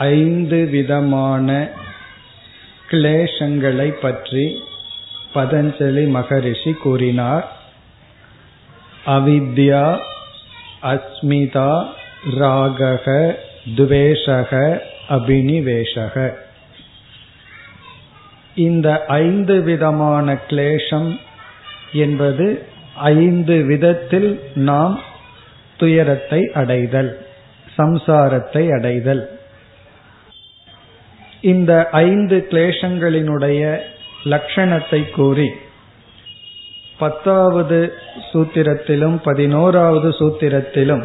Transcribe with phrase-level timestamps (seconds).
[0.00, 1.68] ஐந்து விதமான
[2.90, 4.62] கிளேஷங்களை பற்றி
[5.34, 7.48] பதஞ்சலி மகரிஷி கூறினார்.
[9.06, 9.98] அவித்யா
[10.82, 11.86] அஸ்மிதா
[12.38, 13.36] ராகக
[13.76, 16.34] துவேஷக அபினிவேஷக.
[18.54, 21.20] இந்த ஐந்து விதமான கிளேஷம்
[21.92, 25.00] என்பது ஐந்து விதத்தில் நாம்
[25.76, 27.26] துயரத்தை அடைதல்
[27.78, 29.39] சம்சாரத்தை அடைதல்.
[31.40, 33.80] இந்த ஐந்து கிளேஷங்களினுடைய
[34.24, 35.50] லட்சணத்தை கூறி
[36.98, 37.92] பத்தாவது
[38.32, 41.04] சூத்திரத்திலும் பதினோராவது சூத்திரத்திலும்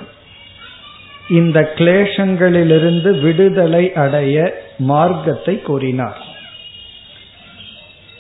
[1.27, 6.26] இந்த கிளேஷங்களிலிருந்து விடுதலை அடைய மார்க்கத்தை கூறினார்.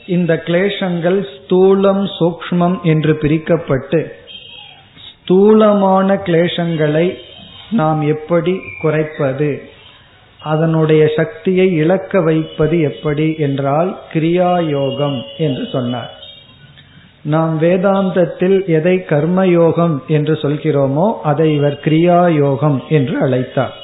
[0.05, 4.11] இந்த கிளேஷங்கள் ஸ்தூலம் சூக்மம் என்று பிரிக்கப்பட்டு
[5.09, 7.17] ஸ்தூலமான கிளேஷங்களை
[7.69, 9.69] நாம் எப்படி குறைப்பது?
[10.45, 16.11] அதனுடைய சக்தியை இழக்க வைப்பது எப்படி என்றால் கிரியாயோகம் என்று சொன்னார்.
[17.33, 23.75] நாம் வேதாந்தத்தில் எதை கர்மயோகம் என்று சொல்கிறோமோ அதை இவர் கிரியாயோகம் என்று அழைத்தார்.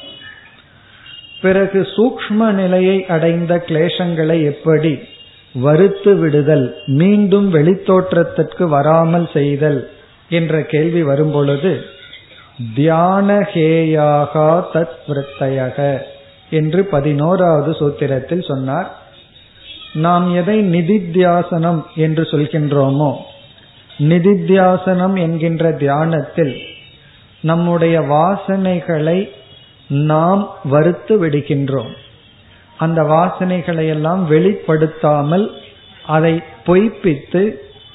[1.40, 4.92] பிறகு சூக்ம நிலையை அடைந்த கிளேசங்களை எப்படி?
[5.54, 6.66] வருத்து விடுதல்
[6.98, 9.80] மீண்டும் வெளித்தோற்றத்திற்கு வராமல் செய்தல்
[10.30, 11.72] என்ற கேள்வி வரும்பொழுது
[12.76, 15.78] தியானஹேயாகா தத் விரத்தையக
[16.52, 18.88] என்று பதினோராவது சூத்திரத்தில் சொன்னார்.
[20.04, 23.12] நாம் எதை நிதித்தியாசனம் என்று சொல்கின்றோமோ
[23.98, 26.54] நிதித்தியாசனம் என்கின்ற தியானத்தில்
[27.42, 29.18] நம்முடைய வாசனைகளை
[29.88, 31.92] நாம் வறுத்து விடுகின்றோம்.
[32.78, 35.46] அந்த வாசனைகளை எல்லாம் வெளிப்படுத்தாமல்
[36.06, 36.34] அதை
[36.66, 37.42] பொய்ப்பித்து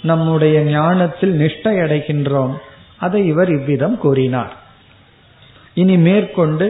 [0.01, 2.53] நம்முடைய ஞானத்தில் நிஷ்டை அடைகின்றோம்.
[2.97, 4.53] அதை இவர் இவ்விதம் கூறினார்.
[5.73, 6.67] இனி மேற்கொண்டு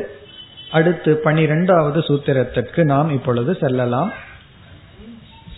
[0.72, 4.14] அடுத்து பனிரெண்டாவது சூத்திரத்திற்கு நாம் இப்பொழுது செல்லலாம்.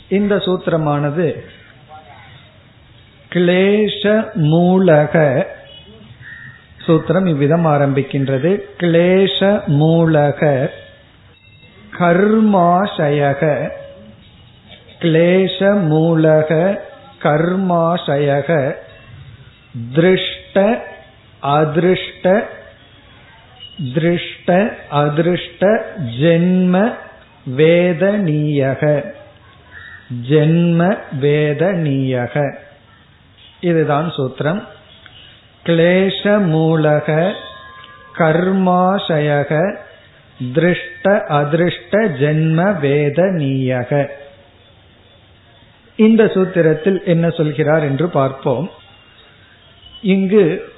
[0.09, 1.43] இந்த சூத்திரமானது
[3.31, 5.45] கிளேஷ மூலக
[6.87, 8.59] சூத்திரம் இவ்விதம் ஆரம்பிக்கின்றது.
[8.77, 10.71] கிளேஷ மூலக
[11.99, 13.69] கர்மாசயக
[14.99, 16.81] கிளேஷ மூலக
[17.23, 18.75] கர்மாசயக
[19.95, 20.81] திருஷ்ட
[21.41, 22.43] அதிருஷ்ட
[23.93, 25.81] திருஷ்ட அதிருஷ்ட
[26.19, 26.93] ஜென்ம
[27.57, 29.03] வேதனீயக
[30.29, 32.55] ஜென்ம வேதனீயக
[33.59, 34.63] இதுதான் சூத்திரம்.
[35.65, 37.33] கிளேஷ மூலக
[38.17, 39.77] கர்மாசயக
[40.53, 44.09] திருஷ்ட அதிருஷ்ட ஜென்ம வேதனீயக
[45.95, 48.71] இந்த சூத்திரத்தில் என்ன சொல்கிறார் என்று பார்ப்போம்.
[50.01, 50.73] இங்கு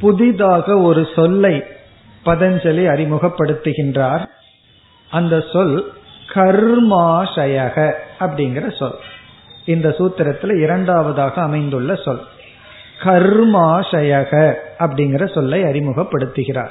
[0.00, 1.62] புதிதாக ஒரு சொல்லை
[2.24, 4.26] பதஞ்சலி அறிமுகப்படுத்துகின்றார்.
[5.10, 5.92] அந்த சொல்
[6.34, 8.94] கர்மாசயக அப்படிங்கிற சொல்.
[9.64, 12.20] இந்த சூத்திரத்தில் இரண்டாவதாக அமைந்துள்ள சொல்.
[13.02, 16.70] கர்மாசயக அப்படிங்கிற சொல்லை அறிமுகப்படுத்துகிறார்.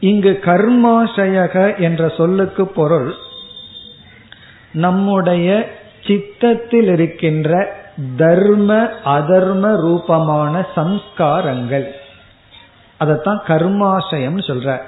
[0.00, 3.14] இங்கு கர்மாசயக என்ற சொல்லுக்கு பொருள்
[4.72, 5.68] நம்முடைய
[6.06, 7.78] சித்தத்தில் இருக்கின்ற
[8.16, 11.90] தர்ம அதர்ம ரூபமான சம்ஸ்காரங்கள்.
[13.00, 14.78] அதத்தான் கர்மாசயம் சொல்ற.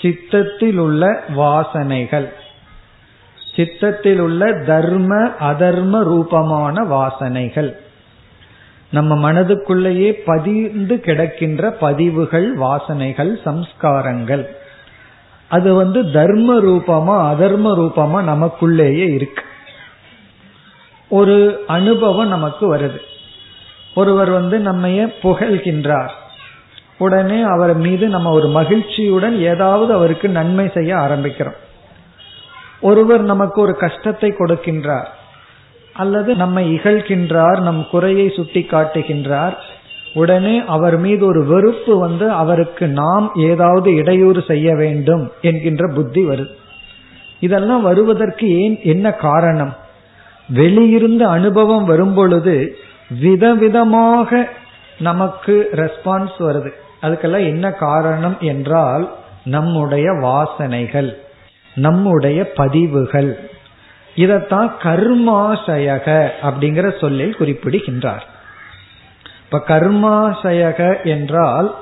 [0.00, 2.28] சித்தத்தில் உள்ள வாசனைகள்.
[3.56, 7.76] சித்தத்தில் உள்ள தர்ம அதர்ம ரூபமான வாசனைகள்.
[8.90, 14.46] நம்ம மனதுக்குள்ளேயே பதிந்து கிடக்கின்ற பதிவுகள் வாசனைகள் சம்ஸ்காரங்கள்.
[15.48, 19.42] அது வந்து தர்ம ரூபமா அதர்ம ரூபமா நமக்குள்ளேயே இருக்கு.
[21.08, 23.00] ஒரு அனுபவம் நமக்கு வருது.
[23.94, 26.20] ஒருவர் வந்து நம்மைய புகழ்கின்றார்.
[27.02, 31.58] உடனே அவர் மீது நம்ம ஒரு மகிழ்ச்சியுடன் ஏதாவது அவருக்கு நன்மை செய்ய ஆரம்பிக்கிறோம்.
[32.80, 35.08] ஒருவர் நமக்கு ஒரு கஷ்டத்தை கொடுக்கின்றார்
[35.94, 39.56] அல்லது நம்மை இகழ்கின்றார் நம் குறையை சுட்டி காட்டுகின்றார்
[40.14, 46.54] உடனே அவர் மீது ஒரு வெறுப்பு வந்து அவருக்கு நாம் ஏதாவது இடையூறு செய்ய வேண்டும் என்கின்ற புத்தி வருது.
[47.40, 49.72] இதெல்லாம் வருவதற்கு ஏன் என்ன காரணம்?
[50.54, 52.54] வெளியிருந்த அனுபவம் வரும்பொழுது
[53.22, 54.42] விதவிதமாக
[54.98, 56.70] நமக்கு ரெஸ்பான்ஸ் வருது.
[57.02, 59.14] அதுக்கெல்லாம் என்ன காரணம் என்றால்
[59.44, 61.16] நம்முடைய வாசனைகள்
[61.74, 63.50] நம்முடைய பதிவுகள்.
[64.16, 68.26] இதத்தான் கர்மாசயக அப்படிங்கிற சொல்லில் குறிப்பிடுகின்றார்.
[69.44, 71.74] இப்ப கர்மாசயக என்றால்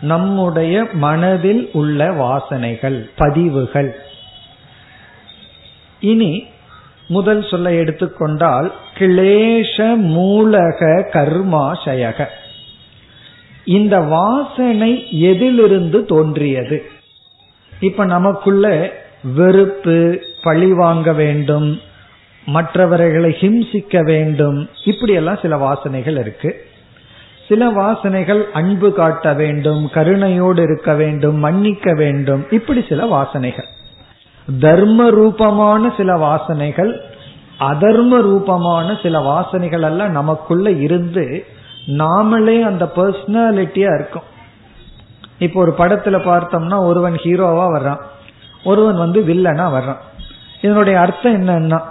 [0.00, 4.00] நம்முடைய மனதில் உள்ள வாசனைகள் பதிவுகள்.
[6.00, 6.46] இனி
[7.06, 12.26] முதல் சொல்லை எடுத்துக்கொண்டால் கிளேஷ மூலக கர்மாசயக.
[13.64, 16.82] இந்த வாசனை எதிலிருந்து தோன்றியது?
[17.80, 18.92] இப்ப நமக்குள்ள
[19.34, 21.80] வெறுப்பு பழி வாங்க வேண்டும்
[22.46, 26.56] மற்றவர்களை ஹிம்சிக்க வேண்டும் இப்படியெல்லாம் சில வாசனைகள் இருக்கு.
[27.48, 33.66] சில வாசனைகள் அன்பு காட்ட வேண்டும் கருணையோடு இருக்க வேண்டும் மன்னிக்க வேண்டும் இப்படி சில வாசனைகள்.
[34.60, 37.00] தர்ம ரூபமான சில வாசனைகள்
[37.60, 41.44] அதர்ம ரூபமான சில வாசனைகள் எல்லாம் நமக்குள்ள இருந்து
[41.86, 44.22] நாமளே அந்த பர்சனாலிட்டியா இருக்கும்.
[45.38, 48.00] இப்போ ஒரு படத்துல பார்த்தோம்னா ஒருவன் ஹீரோவா வர்றான்.
[48.64, 49.96] ஒருவன் வந்து வில்லனா வர்றான்.
[50.62, 51.82] இதனுடைய அர்த்தம் என்னன்னா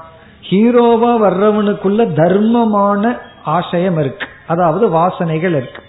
[0.49, 4.27] ஹீரோவா வர்றவனுக்குள்ள தர்மமான ஆசயம் இருக்கு.
[4.47, 5.81] அதாவது வாசனைகள் இருக்கு.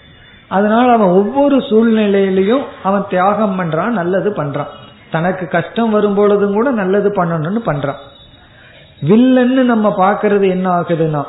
[0.47, 4.67] அதனால அவன் ஒவ்வொரு சூழ்நிலையிலையும் அவன் தியாகம் பண்றான் நல்லது பண்றான்.
[5.11, 7.95] தனக்கு கஷ்டம் வரும் பொழுதும் கூட நல்லது பண்ணணும்னு பண்றான்.
[9.05, 11.23] வில்லன்னு நம்ம பாக்குறது என்ன ஆகுதுன்னா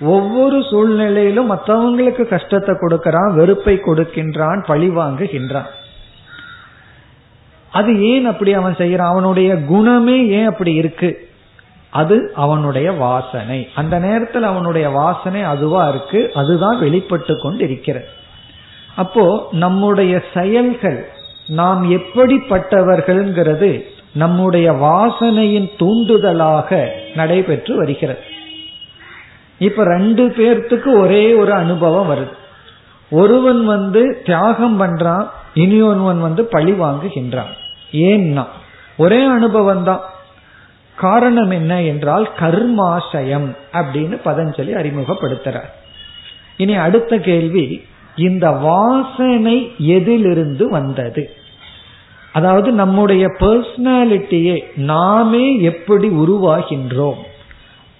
[0.00, 5.66] ஒவ்வொரு சூழ்நிலையிலும் மற்றவங்களுக்கு கஷ்டத்தை கொடுக்கிறான் வெறுப்பை கொடுக்கின்றான் பழி வாங்குகின்றான்.
[7.72, 9.12] அது ஏன் அப்படி அவன் செய்யறான்?
[9.12, 11.28] அவனுடைய குணமே ஏன் அப்படி இருக்கு?
[11.90, 13.68] அது அவனுடைய வாசனை.
[13.74, 16.30] அந்த நேரத்தில் அவனுடைய வாசனை அதுவா இருக்கு.
[16.34, 18.08] அதுதான் வெளிப்பட்டு கொண்டு இருக்கிறது
[18.96, 21.08] அப்போ நம்முடைய செயல்கள்
[21.46, 23.82] நாம் எப்படிப்பட்டவர்கள்ங்கிறது
[24.12, 28.38] நம்முடைய வாசனையின் தூண்டுதலாக நடைபெற்று வருகிறது.
[29.60, 32.34] இப்ப ரெண்டு பேர்த்துக்கு ஒரே ஒரு அனுபவம் வருது.
[33.10, 37.52] ஒருவன் வந்து தியாகம் பண்றான் இனி ஒருவன் வந்து பழி வாங்குகின்றான்.
[37.92, 38.46] ஏன்னா
[38.96, 40.00] ஒரே அனுபவம் தான்
[40.94, 45.70] காரணம் என்ன என்றால் கர்மாசயம் அப்படின்னு பதஞ்சலி அறிமுகப்படுத்துறார்.
[46.56, 47.66] இனி அடுத்த கேள்வி
[48.16, 51.30] இந்த வாசனை எதிலிருந்து வந்தது?
[52.32, 57.20] அதாவது நம்முடைய பர்சனாலிட்டியை நாமே எப்படி உருவாகின்றோம்?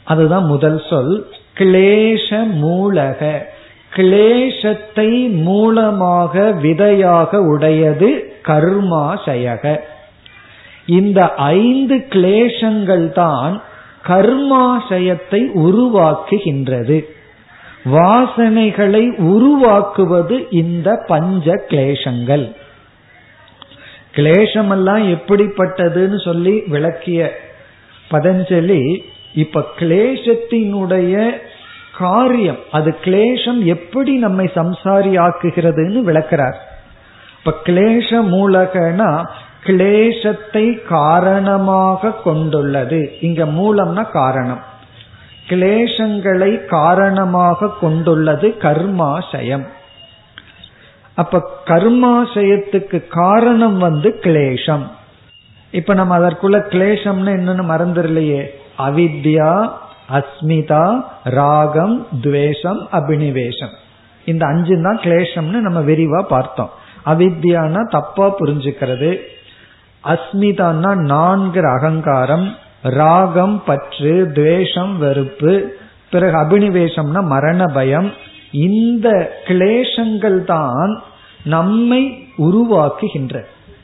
[0.05, 1.27] அதுதான் முதல் சொல்.
[1.57, 3.49] கிளேஷ மூலக
[3.95, 5.11] கிளேஷத்தை
[5.43, 9.81] மூலமாக விதையாக உடையது கர்மாசயக.
[10.87, 13.63] இந்த ஐந்து கிளேஷங்கள் தான்
[14.07, 16.99] கர்மாசயத்தை உருவாக்குகின்றது.
[17.85, 22.47] வாசனைகளை உருவாக்குவது இந்த பஞ்ச கிளேஷங்கள்.
[24.15, 27.33] கிளேசமெல்லாம் எப்படிப்பட்டதுன்னு சொல்லி விளக்கிய
[28.11, 28.83] பதஞ்சலி
[29.35, 31.31] இப்ப கிளேசத்தினுடைய
[31.99, 36.55] காரியம் அது கிளேஷம் எப்படி நம்மை சம்சாரி ஆக்குகிறதுன்னு விளக்கிறார்.
[37.39, 39.31] இப்ப கிளேஷ மூலகனா
[39.65, 43.19] கிளேசத்தை காரணமாக கொண்டுள்ளது.
[43.21, 44.63] இங்க மூலம்னா காரணம்.
[45.49, 49.67] கிளேசங்களை காரணமாக கொண்டுள்ளது கர்மாசயம்.
[51.15, 54.87] அப்ப கர்மாசயத்துக்கு காரணம் வந்து கிளேசம்.
[55.71, 58.47] இப்ப நம்ம அதற்குள்ள கிளேசம்னு என்னன்னு மறந்துடலையே.
[58.87, 59.53] அவித்யா
[60.19, 60.85] அஸ்மிதா
[61.25, 63.75] ராகம் துவேஷம் அபினிவேஷம்.
[64.25, 66.71] இந்த அஞ்சு தான் கிளேஷம்னு நம்ம விரிவா பார்த்தோம்.
[67.07, 69.11] அவித்யானா தப்பா புரிஞ்சுக்கிறது.
[70.05, 75.53] அஸ்மிதான்னா நான்கிற அகங்காரம் ராகம் பற்று துவேஷம் வெறுப்பு
[76.11, 78.13] பிறகு அபினிவேஷம்னா மரண பயம்.
[78.51, 79.09] இந்த
[79.47, 80.93] கிளேஷங்கள் தான்
[81.45, 82.03] நம்மை
[82.39, 83.35] உருவாக்குகின்ற.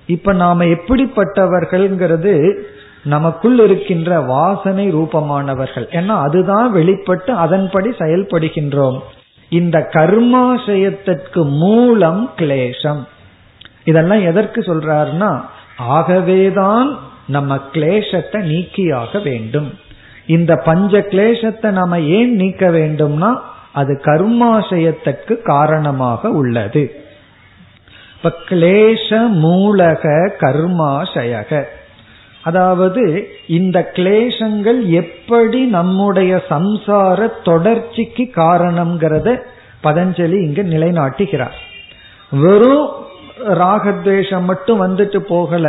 [0.07, 2.35] இப்ப நாம எப்படிப்பட்டவர்கள்ங்கிறது
[3.07, 5.87] நமக்குள் இருக்கின்ற வாசனை ரூபமானவர்கள்.
[5.99, 8.99] ஏன்னா அதுதான் வெளிப்பட்டு அதன்படி செயல்படுகின்றோம்.
[9.49, 13.03] இந்த கர்மாசயத்திற்கு மூலம் கிளேசம்
[13.85, 15.33] இதெல்லாம் எதற்கு சொல்றாருன்னா
[15.97, 16.89] ஆகவேதான்
[17.27, 19.69] நம்ம கிளேசத்தை நீக்கியாக வேண்டும்.
[20.27, 23.31] இந்த பஞ்ச கிளேசத்தை நாம ஏன் நீக்க வேண்டும்னா
[23.73, 26.83] அது கர்மாசயத்திற்கு காரணமாக உள்ளது.
[28.17, 29.09] இப்ப கிளேச
[29.45, 31.63] மூலக கர்மாசயக.
[32.47, 33.03] அதாவது
[33.59, 39.29] இந்த கிளேசங்கள் எப்படி நம்முடைய சம்சார தொடர்ச்சிக்கு காரணம்ங்கிறத
[39.83, 41.57] பதஞ்சலி இங்கு நிலைநாட்டுகிறார்.
[42.43, 42.89] வெறும்
[43.63, 45.67] ராகத்வேஷம் மட்டும் வந்துட்டு போகல.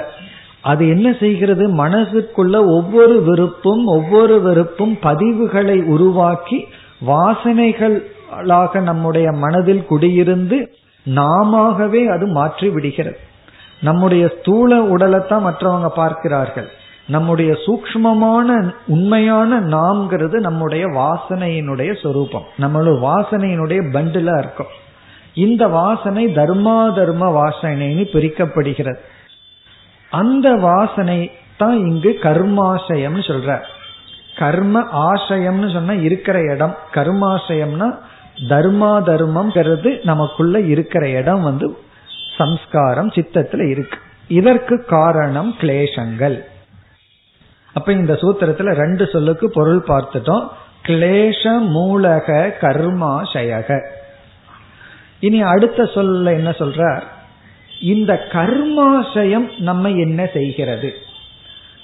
[0.61, 1.65] அது என்ன செய்கிறது?
[1.83, 6.59] மனசுக்குள்ள ஒவ்வொரு விருப்பும் ஒவ்வொரு வெறுப்பும் பதிவுகளை உருவாக்கி
[7.07, 10.57] வாசனைகளாக நம்முடைய மனதில் குடியிருந்து
[11.05, 13.19] நாமவே அது மாற்றி விடுகிறது
[13.81, 16.69] நம்முடைய ஸ்தூல உடலைத்தான் மற்றவங்க பார்க்கிறார்கள்.
[17.07, 22.43] நம்முடைய சூக்மமான உண்மையான நாம்ங்கிறது நம்முடைய வாசனையினுடைய சொரூபம்.
[22.59, 24.67] நம்மளோட வாசனையினுடைய பண்டிலா இருக்கும்.
[25.33, 28.97] இந்த வாசனை தர்மா தர்ம வாசனைன்னு பிரிக்கப்படுகிறது.
[30.09, 33.59] அந்த வாசனை தான் இங்கு கர்மாசயம்னு சொல்ற.
[34.37, 36.75] கர்ம ஆசயம்னு சொன்னா இருக்கிற இடம்.
[36.93, 37.97] கர்மாசயம்னா
[38.49, 41.77] தர்மா தர்மம்ங்கிறது நமக்குள்ள இருக்கிற இடம் வந்து
[42.37, 43.97] சம்ஸ்காரம் சித்தத்துல இருக்கு.
[44.27, 46.41] இதற்கு காரணம் கிளேசங்கள்.
[47.73, 50.47] அப்ப இந்த சூத்திரத்துல ரெண்டு சொல்லுக்கு பொருள் பார்த்துட்டோம்.
[50.83, 53.89] கிளேஷ மூலக கர்மாசயக.
[55.19, 57.01] இனி அடுத்த சொல்ல என்ன சொல்றார்?
[57.81, 60.93] இந்த கர்மாசயம் நம்ம என்ன செய்கிறது?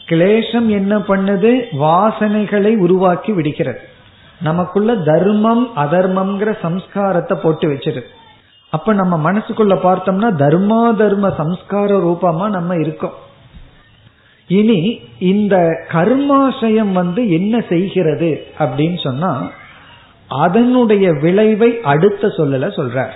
[0.05, 1.65] கிளேஷம் என்ன பண்ணுது?
[1.79, 3.79] வாசனைகளை உருவாக்கி விடுகிறது.
[4.41, 8.21] நமக்குள்ள தர்மம் அதர்மம்ங்கிற சம்ஸ்காரத்தை போட்டு வச்சிருக்கு.
[8.73, 13.17] அப்ப நம்ம மனசுக்குள்ள பார்த்தோம்னா தர்மா தர்ம சம்ஸ்கார ரூபமா நம்ம இருக்கோம்.
[14.47, 14.79] இனி
[15.19, 15.55] இந்த
[15.91, 19.31] கர்மாசயம் வந்து என்ன செய்கிறது அப்படின்னு சொன்னா
[20.27, 23.15] அதனுடைய விளைவை அடுத்த சொல்லல சொல்றார்.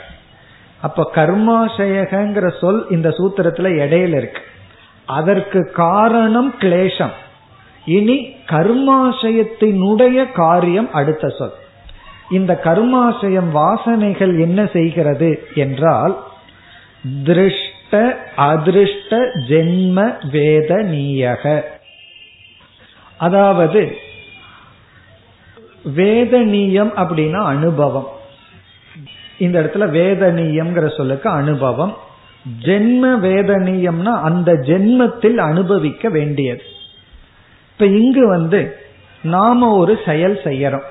[0.81, 4.41] அப்ப கர்மாசயகங்கிற சொல் இந்த சூத்திரத்துல இடையில இருக்கு.
[5.05, 7.15] அதற்கு காரணம் கிளேஷம்.
[7.85, 8.17] இனி
[8.49, 11.55] கர்மாசயத்தினுடைய காரியம் அடுத்த சொல்.
[12.29, 16.23] இந்த கர்மாசயம் வாசனைகள் என்ன செய்கிறது என்றால்
[17.23, 19.19] திருஷ்ட அதிருஷ்ட
[19.49, 21.61] ஜென்ம வேதனீயக
[23.17, 23.97] அதாவது
[25.95, 28.07] வேதனீயம் அப்படின்னா அனுபவம்.
[29.37, 31.97] இந்த இடத்துல வேதனீயம்ங்கிற சொல்லுக்கு அனுபவம்.
[32.61, 36.61] ஜென்ம வேதனீயம்னா அந்த ஜென்மத்தில் அனுபவிக்க வேண்டியது.
[37.71, 38.77] இப்ப இங்கு வந்து
[39.21, 40.87] நாம ஒரு செயல் செய்யறோம்.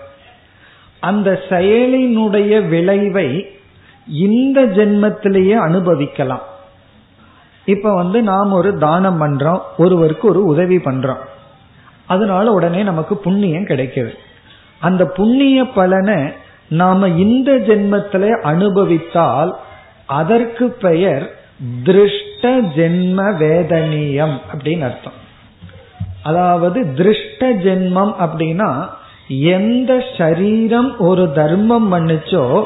[1.00, 3.46] அந்த செயலினுடைய விளைவை
[4.08, 6.42] இந்த ஜென்மத்திலேயே அனுபவிக்கலாம்.
[7.64, 11.24] இப்ப வந்து நாம் ஒரு தானம் பண்றோம் ஒருவருக்கு ஒரு உதவி பண்றோம்.
[12.06, 14.12] அதனால உடனே நமக்கு புண்ணியம் கிடைக்குது.
[14.78, 16.32] அந்த புண்ணிய பலனை
[16.68, 19.56] நாம இந்த ஜென்மத்தில அனுபவித்தால்
[20.06, 21.30] அதற்கு பெயர்
[21.84, 25.24] திருஷ்ட ஜென்ம வேதனியம் அப்படின்னு அர்த்தம்.
[26.22, 28.88] அதாவது திருஷ்ட ஜென்மம் அப்படின்னா
[29.28, 32.64] எந்த சரீரம் ஒரு தர்மம் பண்ணுச்சோ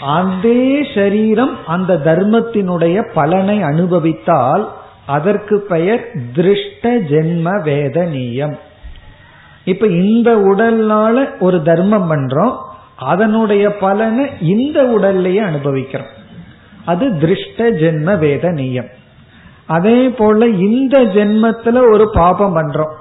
[0.00, 4.68] அதே சரீரம் அந்த தர்மத்தினுடைய பலனை அனுபவித்தால்
[5.06, 8.58] அதற்கு பெயர் திருஷ்ட ஜென்ம வேதனியம்
[9.64, 12.56] இப்ப இந்த உடல்னால ஒரு தர்மம் பண்றோம்
[12.96, 16.06] அதனுடைய பலனை இந்த உடல்லையே அனுபவிக்கிறோம்.
[16.84, 18.86] அது திருஷ்ட ஜென்ம வேதனியம்
[19.66, 22.94] அதே போல இந்த ஜென்மத்துல ஒரு பாபம் பண்றோம்.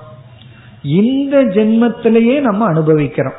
[0.85, 3.33] இந்த ஜென்மத்திலேயே நம்ம அனுபவிக்கிறோம்.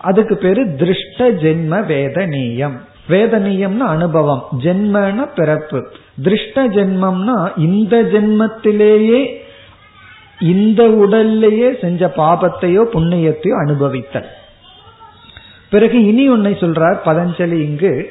[0.00, 2.76] அதுக்கு பேரு திருஷ்ட ஜென்ம வேதனீயம்
[3.08, 5.88] வேதனீயம்னா அனுபவம் ஜென்மன பிறப்பு.
[6.22, 9.42] திருஷ்ட ஜென்மம்னா இந்த ஜென்மத்திலேயே
[10.40, 14.28] இந்த உடல்லையே செஞ்ச பாபத்தையோ புண்ணியத்தையோ அனுபவித்தல்.
[15.70, 18.10] பிறகு இனி ஒன்னை சொல்றார் பதஞ்சலி இங்கு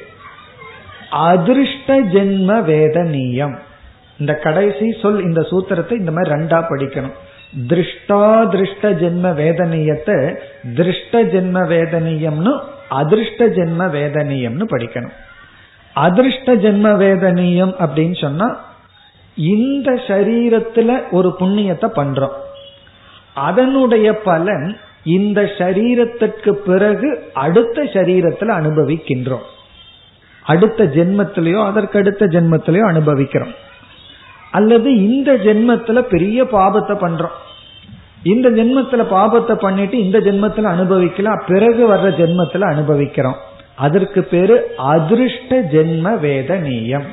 [1.10, 3.54] அதிருஷ்ட ஜென்ம வேதனீயம்
[4.18, 7.14] இந்த கடைசி சொல் இந்த சூத்திரத்தை இந்த மாதிரி ரெண்டா படிக்கணும்.
[7.68, 10.36] திருஷ்டா திருஷ்ட ஜென்ம வேதனையத்தை
[10.74, 15.14] திருஷ்ட ஜென்ம வேதனியம்னு அதிர்ஷ்ட ஜென்ம வேதனியம்னு படிக்கணும்.
[15.92, 18.60] அதிர்ஷ்ட ஜென்ம வேதனியம் அப்படின்னு சொன்னா
[19.34, 22.36] இந்த சரீரத்துல ஒரு புண்ணியத்தை பண்றோம்.
[23.34, 29.46] அதனுடைய பலன் இந்த சரீரத்திற்கு பிறகு அடுத்த சரீரத்துல அனுபவிக்கின்றோம்.
[30.42, 33.52] அடுத்த ஜென்மத்திலேயோ அதற்கு அடுத்த ஜென்மத்திலேயோ அனுபவிக்கிறோம்.
[34.58, 37.34] அல்லது இந்த ஜென்மத்துல பெரிய பாபத்தை பண்றோம்.
[38.32, 41.42] இந்த ஜென்மத்துல பாபத்தை பண்ணிட்டு இந்த ஜென்மத்துல அனுபவிக்கலாம்.
[41.46, 43.38] பிறகு வர்ற ஜென்மத்துல அனுபவிக்கிறோம்.
[43.76, 44.56] அதற்கு பேரு
[44.92, 47.08] அதிருஷ்ட ஜென்ம வேதனீயம்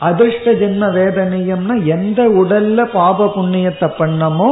[0.00, 4.50] அதிர்ஷ்ட ஜென்ம வேதனீயம்னா எந்த உடல்ல பாப புண்ணியத்தை பண்ணமோ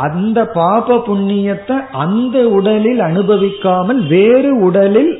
[0.00, 5.12] அந்த பாப புண்ணியத்தை அந்த உடலில் அனுபவிக்காமல் வேறு உடலில்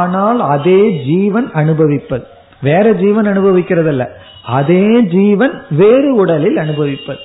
[0.00, 2.24] ஆனால் அதே ஜீவன் அனுபவிப்பது.
[2.62, 4.04] வேற ஜீவன் அனுபவிக்கிறதல்ல.
[4.42, 7.18] அதே ஜீவன் வேறு உடலில் அனுபவிப்பது.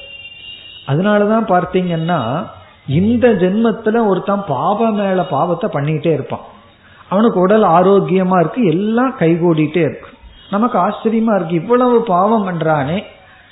[0.88, 2.48] அதனாலதான் பார்த்தீங்கன்னா
[2.88, 6.54] இந்த ஜென்மத்துல ஒருத்தன் பாவம் மேல பாவத்தை பண்ணிட்டே இருப்பான்.
[7.10, 10.08] அவனுக்கு உடல் ஆரோக்கியமா இருக்கு எல்லாம் கைகூடிட்டே இருக்கு.
[10.50, 13.04] நமக்கு ஆச்சரியமா இருக்கு இவ்வளவு பாவம் பண்றானே.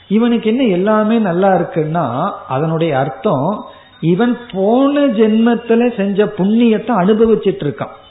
[0.08, 3.65] இவனுக்கு என்ன எல்லாமே நல்லா இருக்குன்னா அதனுடைய அர்த்தம்
[4.00, 8.01] இவன் போன ஜென்மத்துல செஞ்ச புண்ணியத்தை அனுபவிச்சிட்டு இருக்கான்.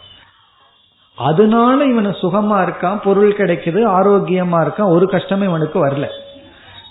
[1.15, 6.07] அதனால இவனை சுகமா இருக்கான் பொருள் கிடைக்குது ஆரோக்கியமா இருக்கான் ஒரு கஷ்டமே இவனுக்கு வரல.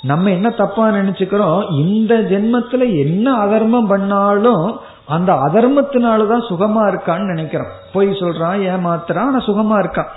[0.02, 1.80] நம்ம என்ன தப்பா நினைச்சுக்கிறோம்?
[1.80, 7.68] இந்த ஜென்மத்துல என்ன அதர்மம் பண்ணாலும் அந்த அதர்மத்தினாலதான் சுகமா இருக்கான்னு நினைக்கிறோம்.
[7.94, 10.08] பொய் சொல்றான் ஏமாத்துறான் ஆனா சுகமா இருக்கான்.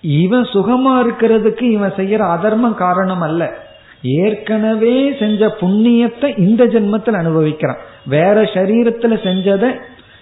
[0.00, 3.54] இவன் சுகமா இருக்கிறதுக்கு இவன் செய்யற அதர்மம் காரணம் அல்ல.
[4.02, 7.78] ஏற்கனவே செஞ்ச புண்ணியத்தை இந்த ஜென்மத்தில் அனுபவிக்கிறான்.
[8.06, 9.78] வேற சரீரத்துல செஞ்சதை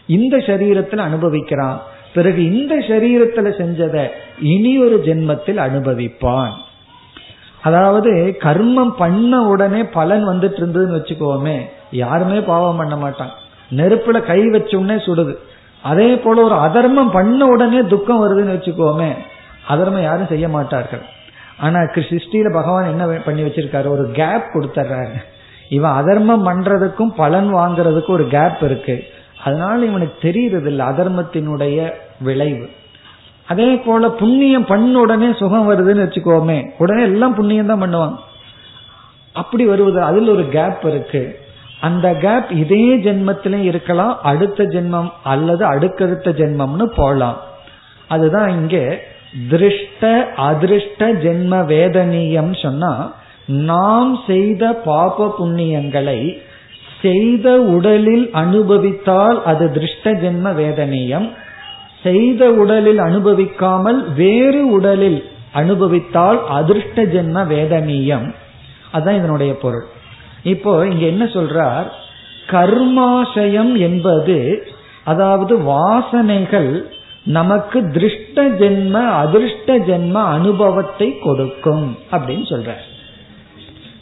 [0.07, 1.83] இந்த சரீரத்துல அனுபவிக்கிறான்.
[2.15, 4.09] பிறகு இந்த சரீரத்துல செஞ்சதை
[4.41, 6.53] இனி ஒரு ஜென்மத்தில் அனுபவிப்பான்.
[7.63, 11.61] அதாவது கர்மம் பண்ண உடனே பலன் வந்துட்டு இருந்ததுன்னு வச்சுக்கோமே
[11.91, 13.31] யாருமே பாவம் பண்ண மாட்டான்.
[13.77, 15.35] நெருப்புல கை வச்ச சுடுது.
[15.83, 19.11] அதே போல ஒரு அதர்மம் பண்ண உடனே துக்கம் வருதுன்னு வச்சுக்கோமே
[19.69, 21.03] அதர்மம் யாரும் செய்ய மாட்டார்கள்.
[21.59, 23.89] ஆனா சிருஷ்டியில பகவான் என்ன பண்ணி வச்சிருக்காரு?
[23.89, 25.15] ஒரு கேப் கொடுத்துட்றாரு
[25.69, 29.05] இவன் அதர்மம் பண்றதுக்கும் பலன் வாங்குறதுக்கும் ஒரு கேப் இருக்கு.
[29.45, 32.71] அதனால இவனுக்கு தெரியறது இல்லை அதர்மத்தினுடைய விளைவு.
[33.47, 38.16] அதே போல புண்ணியம் பண்ண உடனே சுகம் வருதுன்னு வச்சுக்கோமே உடனே எல்லாம் புண்ணியம் தான் பண்ணுவாங்க.
[39.33, 41.40] அப்படி வருவது அதில் ஒரு கேப் இருக்கு.
[41.81, 47.37] அந்த கேப் இதே ஜென்மத்திலும் இருக்கலாம் அடுத்த ஜென்மம் அல்லது அடுக்கடுத்த ஜென்மம்னு போகலாம்
[48.09, 48.99] அதுதான் இங்கே
[49.49, 53.12] திருஷ்ட அதிருஷ்ட ஜென்ம வேதனியம் சொன்னா
[53.47, 56.43] நாம் செய்த பாப புண்ணியங்களை
[57.03, 61.31] செய்த உடலில் அனுபவித்தால் அது திருஷ்ட ஜென்ம வேதனீயம்.
[62.03, 68.35] செய்த உடலில் அனுபவிக்காமல் வேறு உடலில் அனுபவித்தால் அதிர்ஷ்ட ஜென்ம வேதனீயம்.
[68.93, 69.87] அதுதான் இதனுடைய பொருள்.
[70.43, 71.87] இப்போ இங்க என்ன சொல்றார்?
[72.47, 74.69] கர்மாசயம் என்பது
[75.05, 76.87] அதாவது வாசனைகள்
[77.25, 82.73] நமக்கு திருஷ்ட ஜென்ம அதிர்ஷ்ட ஜென்ம அனுபவத்தை கொடுக்கும் அப்படின்னு சொல்ற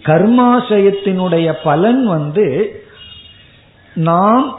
[0.02, 2.46] கர்மாசயத்தினுடைய பலன் வந்து
[3.94, 4.58] நாம்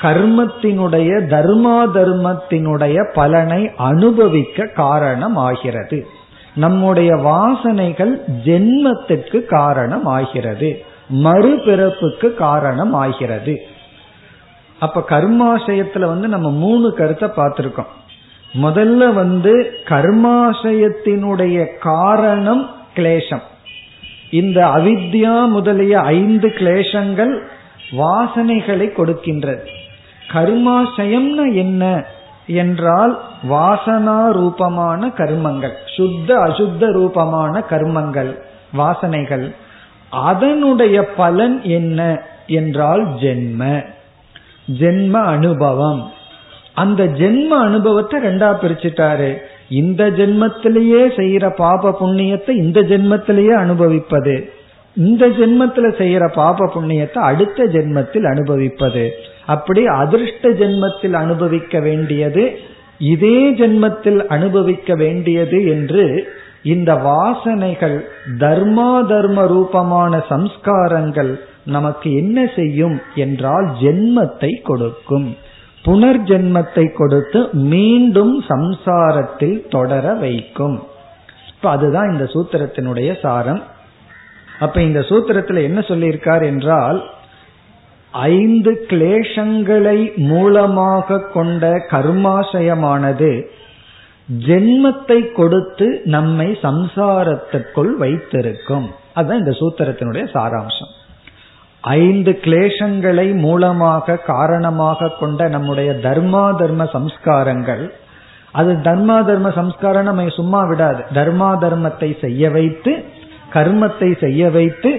[0.00, 6.06] கர்மத்தினுடைய தர்மா தர்மத்தினுடைய பலனை அனுபவிக்க காரணம் ஆகிறது
[6.54, 10.84] நம்முடைய வாசனைகள் ஜென்மத்திற்கு காரணம் ஆகிறது
[11.14, 13.60] மறுபிறப்புக்கு காரணம் ஆகிறது
[14.78, 17.86] அப்ப கர்மாசயத்துல வந்து நம்ம மூணு கருத்தை பார்த்திருக்கோம்.
[18.62, 23.42] முதல்ல வந்து கர்மாசயத்தினுடைய காரணம் கிளேசம்
[24.30, 27.42] இந்த அவித்யா முதலிய ஐந்து கிளேசங்கள்
[27.92, 29.66] வாசனைகளை கொடுக்கின்றது
[30.32, 32.04] கர்மாசயம்னா என்ன?
[32.46, 35.72] என்றால் வாசனா ரூபமான கர்மங்கள்.
[35.96, 38.38] சுத்த அசுத்த ரூபமான கர்மங்கள்
[38.78, 39.54] வாசனைகள்.
[40.10, 42.22] அதனுடைய பலன் என்ன?
[42.46, 43.84] என்றால் ஜென்ம.
[44.78, 46.12] ஜென்ம அனுபவம்.
[46.74, 49.36] அந்த ஜென்ம அனுபவத்தை ரெண்டா பிரிச்சுட்டாரு.
[49.68, 54.52] இந்த ஜென்மத்திலேயே செய்யற பாப புண்ணியத்தை இந்த ஜென்மத்திலேயே அனுபவிப்பது.
[54.94, 59.10] இந்த ஜென்மத்துல செய்யற பாப புண்ணியத்தை அடுத்த ஜென்மத்தில் அனுபவிப்பது.
[59.46, 62.58] அப்படி அதிர்ஷ்ட ஜென்மத்தில் அனுபவிக்க வேண்டியது
[62.98, 68.04] இதே ஜென்மத்தில் அனுபவிக்க வேண்டியது என்று இந்த வாசனைகள்
[68.38, 75.36] தர்மா தர்ம ரூபமான சம்ஸ்காரங்கள் நமக்கு என்ன செய்யும் என்றால் ஜென்மத்தை கொடுக்கும்.
[75.84, 80.82] புனர்ஜென்மத்தை கொடுத்து மீண்டும் சம்சாரத்தில் தொடர வைக்கும்.
[81.54, 83.62] இப்ப அதுதான் இந்த சூத்திரத்தினுடைய சாரம்.
[84.64, 87.00] அப்ப இந்த சூத்திரத்தில் என்ன சொல்லியிருக்கார் என்றால்
[88.34, 89.98] ஐந்து கிளேஷங்களை
[90.30, 93.32] மூலமாக கொண்ட கர்மாசயமானது
[94.48, 98.86] ஜென்மத்தை கொடுத்து நம்மை சம்சாரத்திற்குள் வைத்திருக்கும்.
[99.14, 100.92] அதுதான் இந்த சூத்திரத்தினுடைய சாராம்சம்.
[101.84, 107.84] ஐந்து கிளேஷங்களை மூலமாக காரணமாக கொண்ட நம்முடைய தர்மா தர்ம சம்ஸ்காரங்கள்
[108.58, 111.02] அது தர்மா தர்ம சம்ஸ்காரம் நம்ம சும்மா விடாது.
[111.18, 112.92] தர்மா தர்மத்தை செய்ய வைத்து
[113.54, 114.90] கர்மத்தை செய்ய வைத்து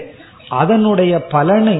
[0.61, 1.77] அதனுடைய பலனை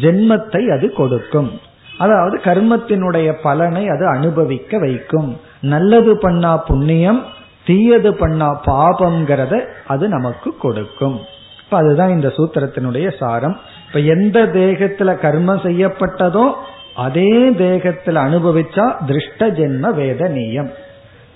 [0.00, 1.50] ஜென்மத்தை அது கொடுக்கும்.
[1.98, 5.30] அதாவது கர்மத்தினுடைய பலனை அது அனுபவிக்க வைக்கும்.
[5.60, 7.20] நல்லது பண்ணா புண்ணியம்
[7.64, 9.54] தீயது பண்ணா பாபம்ங்கிறத
[9.86, 11.16] அது நமக்கு கொடுக்கும்.
[11.62, 13.56] இப்ப அதுதான் இந்த சூத்திரத்தினுடைய சாரம்.
[13.86, 16.46] இப்ப எந்த தேகத்துல கர்மம் செய்யப்பட்டதோ
[16.94, 20.70] அதே தேகத்துல அனுபவிச்சா திருஷ்ட ஜென்ம வேதனியம்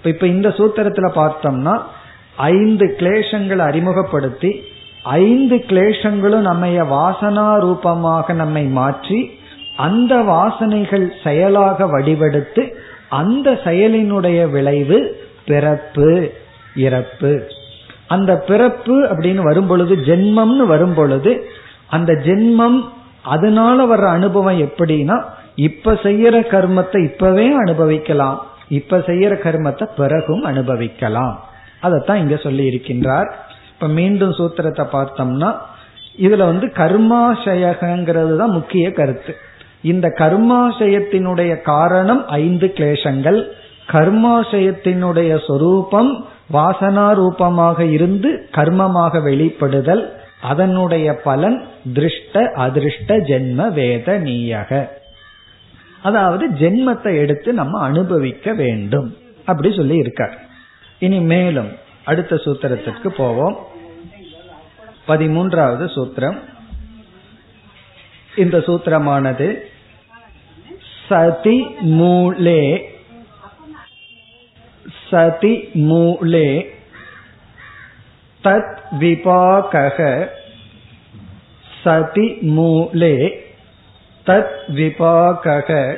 [0.05, 1.75] இப்ப இந்த சூத்திரத்துல பார்த்தோம்னா
[2.37, 4.65] ஐந்து கிளேசங்களை அறிமுகப்படுத்தி
[5.03, 9.39] ஐந்து கிளேசங்களும் நம்ம வாசனா ரூபமாக நம்மை மாற்றி
[9.77, 12.77] அந்த வாசனைகள் செயலாக வடிவெடுத்து
[13.09, 16.33] அந்த செயலினுடைய விளைவு பிறப்பு
[16.77, 17.49] இறப்பு.
[18.07, 21.51] அந்த பிறப்பு அப்படின்னு வரும் பொழுது ஜென்மம்னு வரும் பொழுது
[21.87, 22.85] அந்த ஜென்மம்
[23.23, 28.47] அதனால வர்ற அனுபவம் எப்படின்னா இப்ப செய்யற கர்மத்தை இப்பவே அனுபவிக்கலாம்.
[28.69, 31.45] இப்ப செய்யற கர்மத்தை பிறகும் அனுபவிக்கலாம்.
[31.83, 33.29] அதைத்தான் இங்க சொல்லி இருக்கின்றார்.
[33.73, 35.51] இப்ப மீண்டும் சூத்திரத்தை பார்த்தோம்னா
[36.25, 39.33] இதுல வந்து கர்மாசயகங்கிறது தான் முக்கிய கருத்து.
[39.83, 43.39] இந்த கர்மாசயத்தினுடைய காரணம் ஐந்து கிளேசங்கள்.
[43.93, 46.13] கர்மாசயத்தினுடைய சொரூபம்
[46.53, 50.05] வாசனா ரூபமாக இருந்து கர்மமாக வெளிப்படுதல்.
[50.41, 51.59] அதனுடைய பலன்
[51.95, 54.81] திருஷ்ட அதிருஷ்ட ஜென்ம வேத நீயக.
[56.03, 59.09] அதாவது ஜென்மத்தை எடுத்து நம்ம அனுபவிக்க வேண்டும்.
[59.47, 60.35] அப்படி சொல்லி இருக்கார்.
[61.03, 61.71] இனி மேலும்
[62.05, 63.57] அடுத்த சூத்திரத்திற்கு போவோம்.
[65.09, 66.39] பதிமூன்றாவது சூத்திரம்.
[68.37, 69.49] இந்த சூத்திரமானது
[71.09, 72.83] சதி மூலே
[75.11, 76.49] சதி மூலே
[78.45, 80.29] தத் விபாகக
[81.83, 83.17] சதி மூலே
[84.27, 85.97] தத் விபாகக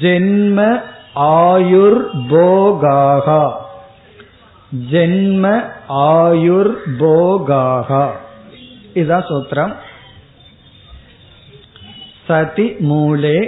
[0.00, 0.82] ஜென்ம
[1.14, 3.63] ஆயுர் போகாகா
[4.74, 8.10] ஜென்ம ஆயுர் போகாகா
[8.94, 9.74] இதுதான் சூத்திரம்.
[12.26, 13.38] சதி மூலே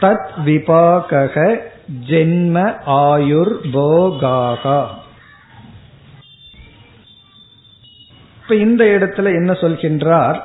[0.00, 1.60] தத் விபாக
[2.06, 2.56] ஜென்ம
[2.86, 4.80] ஆயுர் போகாகா
[8.42, 10.40] இப்ப இந்த இடத்துல என்ன சொல்கின்றார்?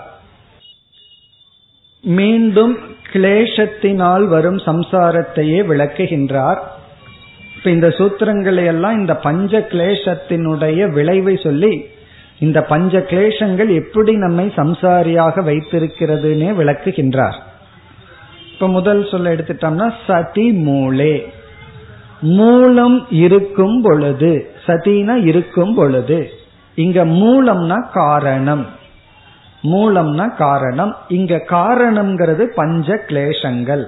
[2.01, 2.77] மீண்டும்
[3.11, 6.59] கிளேஷத்தினால் வரும் சம்சாரத்தையே விளக்குகின்றார்.
[7.63, 11.85] இப்ப இந்த சூத்திரங்களை எல்லாம் இந்த பஞ்ச கிளேசத்தினுடைய விளைவை சொல்லி
[12.39, 17.37] இந்த பஞ்ச கிளேசங்கள் எப்படி நம்மை சம்சாரியாக வைத்திருக்கிறதுனே விளக்குகின்றார்.
[18.53, 21.25] இப்ப முதல் சொல்ல எடுத்துட்டோம்னா சதி மூலே.
[22.21, 26.29] மூலம் இருக்கும் பொழுது சதினா இருக்கும் பொழுது
[26.75, 28.65] இங்க மூலம்னா காரணம்.
[29.63, 30.95] மூலம்னா காரணம்.
[31.07, 33.85] இங்க காரணம்ங்கிறது பஞ்ச கிளேசங்கள்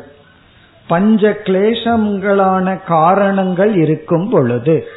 [0.88, 4.88] பஞ்ச கிளேசங்களான காரணங்கள் இருக்கும் பொழுது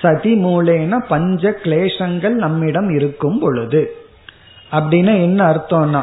[0.00, 3.96] சதி மூலேன பஞ்ச கிளேசங்கள் நம்மிடம் இருக்கும் பொழுது.
[4.72, 6.02] அப்படின்னா என்ன அர்த்தம்னா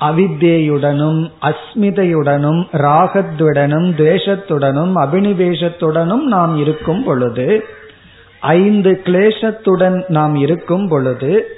[0.00, 7.64] அவித்யுடனும் அஸ்மிதையுடனும் ராகத்துடனும் துவேஷத்துடனும் அபினிவேஷத்துடனும் நாம் இருக்கும் பொழுது
[8.40, 11.56] ஐந்து கிளேசத்துடன் நாம் இருக்கும் பொழுது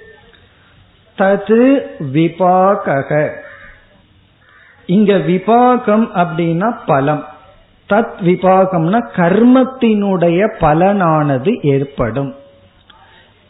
[1.19, 1.81] தது
[2.13, 3.31] விபாகக.
[4.91, 7.25] இங்க விபாகம் அப்படின்னா பலம்.
[7.89, 12.35] தத் விபாகம்னா கர்மத்தினுடைய பலனானது ஏற்படும்.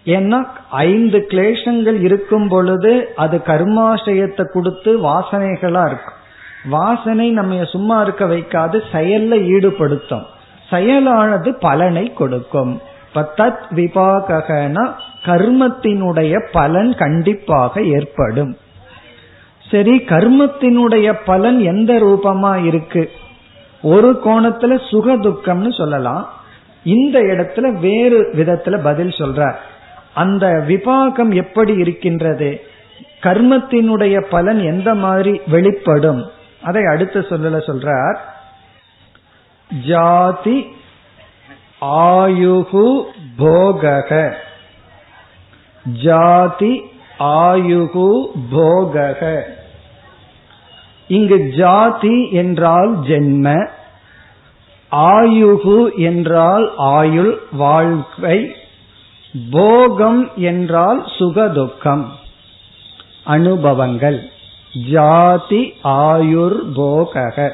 [0.05, 6.18] ஏன்னா ஐந்து கிளேசங்கள் இருக்கும் பொழுது அது கர்மாசயத்தை கொடுத்து வாசனைகளா இருக்கும்.
[6.64, 10.24] வாசனை நம்ம சும்மா இருக்க வைக்காது செயல்ல ஈடுபடுத்தும்.
[10.70, 12.81] செயலானது பலனை கொடுக்கும்.
[13.09, 14.85] இப்ப தத் விபாகனா
[15.24, 18.57] கர்மத்தினுடைய பலன் கண்டிப்பாக ஏற்படும்.
[19.70, 23.11] சரி கர்மத்தினுடைய பலன் எந்த ரூபமா இருக்கு?
[23.83, 26.33] ஒரு கோணத்துல சுக துக்கம்னு சொல்லலாம்.
[26.85, 29.54] இந்த இடத்துல வேறு விதத்துல பதில் சொல்றார்.
[30.14, 32.61] அந்த விபாகம் எப்படி இருக்கின்றது?
[33.22, 36.30] கர்மத்தினுடைய பலன் எந்த மாதிரி வெளிப்படும்?
[36.62, 38.16] அதை அடுத்த சொல்லல சொல்றார்.
[39.87, 40.66] ஜாதி
[41.80, 43.02] ஆயுகு
[43.38, 44.33] போகக.
[46.02, 46.83] ஜாதி
[47.18, 49.42] ஆயுகு போகக.
[51.11, 53.68] இங்கு ஜாதி என்றால் ஜென்ம
[54.92, 58.55] ஆயுகு என்றால் ஆயுள் வாழ்க்கை
[59.51, 62.05] போகம் என்றால் சுகதுக்கம்.
[63.25, 64.18] அனுபவங்கள்.
[64.90, 67.51] ஜாதி ஆயுர் போகக.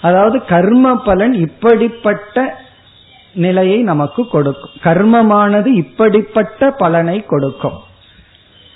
[0.00, 2.58] அதாவது கர்ம பலன் இப்படிப்பட்ட
[3.34, 4.76] நிலையை நமக்கு கொடுக்கும்.
[4.82, 7.78] கர்மமானது இப்படிப்பட்ட பலனை கொடுக்கும்.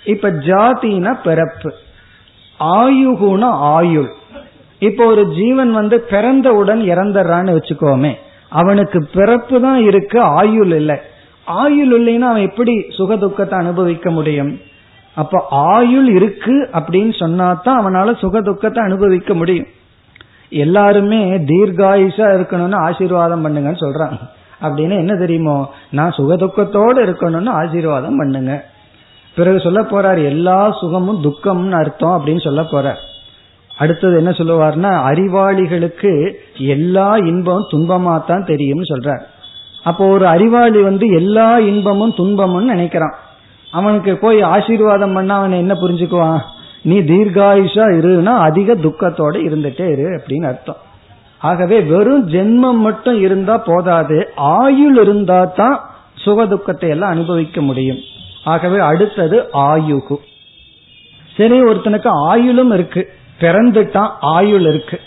[0.05, 1.75] இப்ப ஜாதினா பிறப்பு.
[2.61, 3.44] ஆயுகுன
[3.77, 4.11] ஆயுள்.
[4.88, 8.12] இப்போ ஒரு ஜீவன் வந்து பிறந்தவுடன் இறந்துறான்னு வச்சுக்கோமே
[8.61, 10.96] அவனுக்கு பிறப்பு தான் இருக்கு ஆயுள் இல்லை.
[11.46, 14.53] ஆயுள் இல்லைன்னா அவன் எப்படி சுக துக்கத்தை அனுபவிக்க முடியும்?
[15.16, 19.68] அப்ப ஆயுள் இருக்கு அப்படின்னு சொன்னா தான் அவனால சுக துக்கத்தை அனுபவிக்க முடியும்.
[20.53, 21.20] எல்லாருமே
[21.51, 24.18] தீர்காயுஷா இருக்கணும்னு ஆசீர்வாதம் பண்ணுங்கன்னு சொல்றாங்க.
[24.62, 25.57] அப்படின்னு என்ன தெரியுமோ
[25.99, 28.55] நான் சுகதுக்கத்தோடு இருக்கணும்னு ஆசீர்வாதம் பண்ணுங்க.
[29.37, 33.01] பிறகு சொல்ல போறார் எல்லா சுகமும் துக்கம்னு அர்த்தம் அப்படின்னு சொல்ல போறார்.
[33.77, 36.12] அடுத்தது என்ன சொல்லுவார்னா அறிவாளிகளுக்கு
[36.59, 39.23] எல்லா இன்பமும் துன்பமா தான் தெரியும்னு சொல்றார்.
[39.85, 43.14] அப்போ ஒரு அறிவாளி வந்து எல்லா இன்பமும் துன்பமும் நினைக்கிறான்.
[43.73, 46.40] அவனுக்கு போய் ஆசீர்வாதம் பண்ண அவன் என்ன புரிஞ்சுக்குவான்?
[46.83, 50.81] நீ தீர்காயுஷா இருனா அதிக துக்கத்தோட இருந்துட்டே இரு அப்படின்னு அர்த்தம்.
[51.40, 55.77] ஆகவே வெறும் ஜென்மம் மட்டும் இருந்தா போதாது ஆயுள் இருந்தா தான்
[56.14, 58.01] சுக துக்கத்தை எல்லாம் அனுபவிக்க முடியும்.
[58.44, 60.16] ஆகவே அடுத்தது ஆயுகு.
[61.37, 63.12] சரி ஒருத்தனுக்கு ஆயுளும் இருக்கு.
[63.40, 65.00] பிறந்துட்டான் ஆயுள் இருக்கு.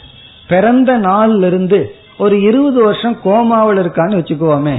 [0.48, 4.76] பிறந்த நாள்ல இருந்து ஒரு இருபது வருஷம் கோமாவில் இருக்கான்னு வச்சுக்குவோமே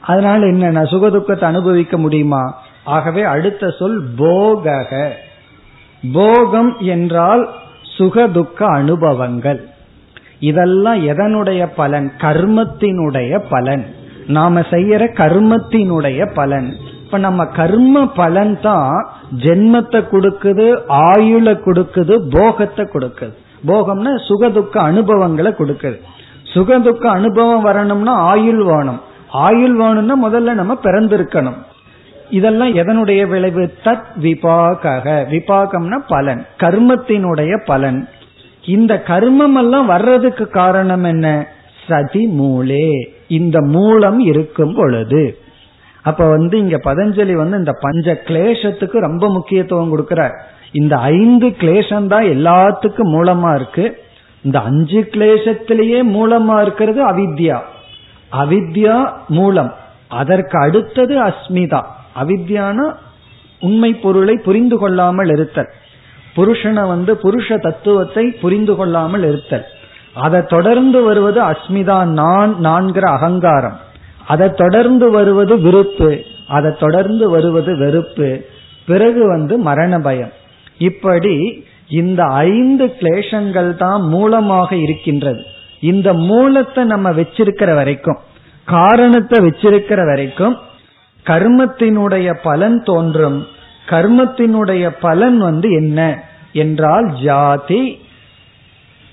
[0.00, 2.62] அதனால என்ன சுகதுக்கத்தை அனுபவிக்க முடியுமா?
[2.84, 5.10] ஆகவே அடுத்த சொல் போகக.
[6.12, 7.50] போகம் என்றால்
[7.98, 9.68] சுகதுக்க அனுபவங்கள்.
[10.38, 12.12] இதெல்லாம் எதனுடைய பலன்?
[12.18, 13.94] கர்மத்தினுடைய பலன்.
[14.26, 16.76] நாம செய்யற கர்மத்தினுடைய பலன்.
[17.12, 23.32] இப்ப நம்ம கர்ம பலன் தான் ஜென்மத்தை கொடுக்குது ஆயுள கொடுக்குது போகத்தை கொடுக்குது.
[23.66, 26.00] போகம்னா சுகதுக்க அனுபவங்களை கொடுக்குது.
[26.54, 31.56] சுகதுக்க அனுபவம் வரணும்னா ஆயுள் வேணும் ஆயுள் வேணும்னா முதல்ல நம்ம பிறந்திருக்கணும்.
[32.30, 33.72] இதெல்லாம் எதனுடைய விளைவு?
[33.84, 36.46] தத் விபாக விபாகம்னா பலன்.
[36.58, 38.08] கர்மத்தினுடைய பலன்.
[38.66, 41.46] இந்த கர்மம் எல்லாம் வர்றதுக்கு காரணம் என்ன?
[41.88, 43.08] சதி மூலே.
[43.28, 45.36] இந்த மூலம் இருக்கும் பொழுது.
[46.02, 50.38] அப்ப வந்து இங்க பதஞ்சலி வந்து இந்த பஞ்ச கிளேசத்துக்கு ரொம்ப முக்கியத்துவம் கொடுக்கிறார்.
[50.72, 54.02] இந்த ஐந்து கிளேசம் தான் எல்லாத்துக்கும் மூலமா இருக்கு.
[54.42, 57.58] இந்த அஞ்சு கிளேசத்திலேயே மூலமா இருக்கிறது அவித்யா.
[58.32, 59.74] அவித்யா மூலம்.
[60.08, 61.82] அதற்கு அடுத்தது அஸ்மிதா.
[62.22, 62.94] அவித்யான
[63.60, 65.68] உண்மை பொருளை புரிந்து கொள்ளாமல் இருத்தல்.
[66.36, 69.64] புருஷனை வந்து புருஷ தத்துவத்தை புரிந்து கொள்ளாமல் இருத்தல்.
[70.14, 73.78] அதை தொடர்ந்து வருவது அஸ்மிதா நான் நான்கிற அகங்காரம்.
[74.26, 76.24] அதை தொடர்ந்து வருவது விருப்பு.
[76.48, 78.44] அதை தொடர்ந்து வருவது வெறுப்பு.
[78.86, 80.32] பிறகு வந்து மரண பயம்.
[80.78, 85.42] இப்படி இந்த ஐந்து கிளேஷங்கள் தான் மூலமாக இருக்கின்றது.
[85.80, 88.18] இந்த மூலத்தை நம்ம வச்சிருக்கிற வரைக்கும்
[88.64, 90.56] காரணத்தை வச்சிருக்கிற வரைக்கும்
[91.26, 93.46] கர்மத்தினுடைய பலன் தோன்றும்.
[93.86, 96.22] கர்மத்தினுடைய பலன் வந்து என்ன?
[96.52, 98.01] என்றால் ஜாதி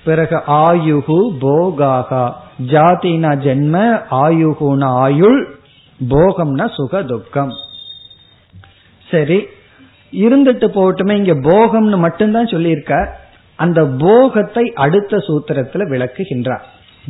[0.04, 2.24] பிறகு ஆயுகு போகாகா.
[2.72, 3.76] ஜாதினா ஜென்ம
[4.10, 5.40] ஆயுகுனா ஆயுள்
[6.00, 7.52] போகம்னா சுக துக்கம்.
[9.08, 9.38] சரி
[10.12, 12.94] இருந்துட்டு போகட்டுமே இங்க போகம்னு மட்டும்தான் சொல்லியிருக்க.
[13.56, 16.64] அந்த போகத்தை அடுத்த சூத்திரத்துல விளக்குகின்றார்.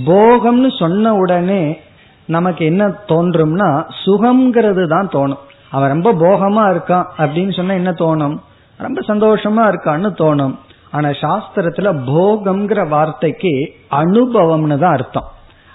[0.07, 1.81] போகம்னு சொன்ன உடனே
[2.27, 3.69] நமக்கு என்ன தோன்றும்னா
[4.05, 5.45] சுகம்ங்கிறது தான் தோணும்.
[5.71, 8.37] அவன் ரொம்ப போகமா இருக்கான் அப்படின்னு சொன்னா என்ன தோணும்?
[8.79, 10.55] ரொம்ப சந்தோஷமா இருக்கான்னு தோணும்.
[10.93, 15.29] ஆனா சாஸ்திரத்துல போகம்ங்கிற வார்த்தைக்கு அனுபவம்னு தான் அர்த்தம்.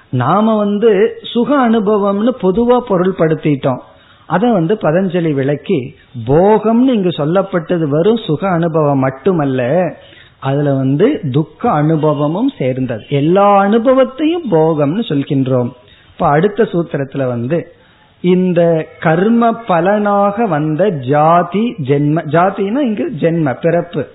[0.10, 3.82] நாம வந்து சுக அனுபவம்னு பொதுவா பொருள்படுத்திட்டோம்.
[4.26, 9.94] அதை வந்து பதஞ்சலி விளக்கி போகம்னு இங்கு சொல்லப்பட்டது வரும் சுக அனுபவம் மட்டுமல்ல
[10.40, 13.06] அதுல வந்து துக்க அனுபவமும் சேர்ந்தது.
[13.10, 15.72] எல்லா அனுபவத்தையும் போகம்னு சொல்கின்றோம்.
[16.14, 17.74] இப்ப அடுத்த சூத்திரத்துல வந்து
[18.22, 24.08] இந்த கர்ம பலனாக வந்த ஜாதி ஜென்ம ஜாதினா இங்கு ஜென்ம பிறப்பு.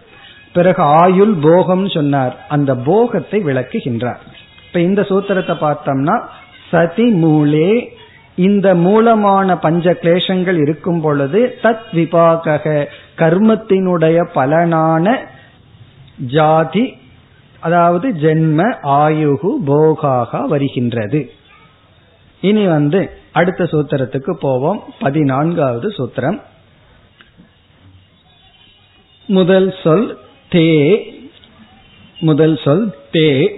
[0.52, 2.46] பிறகு ஆயுள் போகம் சொன்னார்.
[2.48, 4.18] அந்த போகத்தை விளக்குகின்றார்.
[4.66, 6.22] இப்ப இந்த சூத்திரத்தை பார்த்தோம்னா
[6.70, 7.86] சதி மூலே
[8.34, 15.16] இந்த மூலமான பஞ்ச கிளேசங்கள் இருக்கும் பொழுது தத் விபாக கர்மத்தினுடைய பலனான
[16.26, 16.96] ஜாதி
[17.60, 21.32] அதாவது ஜென்ம ஆயுகு போகாக வருகின்றது.
[22.40, 24.84] இனி வந்து அடுத்த சூத்திரத்துக்கு போவோம்.
[25.00, 26.40] பதினான்காவது சூத்திரம்.
[29.26, 30.18] முதல் சொல்
[30.50, 31.00] தே
[32.20, 33.50] முதல் சொல் தே.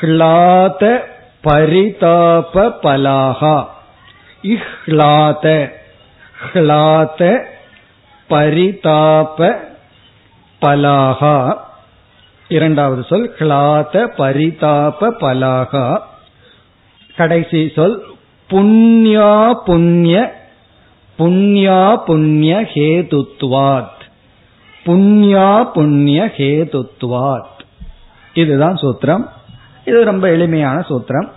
[0.00, 0.98] ஹ்லாத
[1.42, 3.64] பரிதாப பலாகா.
[4.42, 5.72] இஹ்லாத
[6.52, 7.44] ஹ்லாத
[8.28, 9.50] பரிதாப
[10.62, 11.58] பலாகா.
[12.48, 16.00] இரண்டாவது சொல் ஹ்லாத பரிதாப பலாகா.
[17.16, 18.02] கடைசி சொல்
[18.50, 20.48] புண்ணியா புண்ணிய
[21.18, 23.99] புண்ணியா புண்ணிய ஹேதுத்வாத்.
[24.86, 27.58] புண்ணியா புண்ணிய ஹேதுத்வாத்
[28.34, 29.24] இதுதான் சூத்திரம்.
[29.84, 31.28] இது ரொம்ப எளிமையான சூத்திரம்.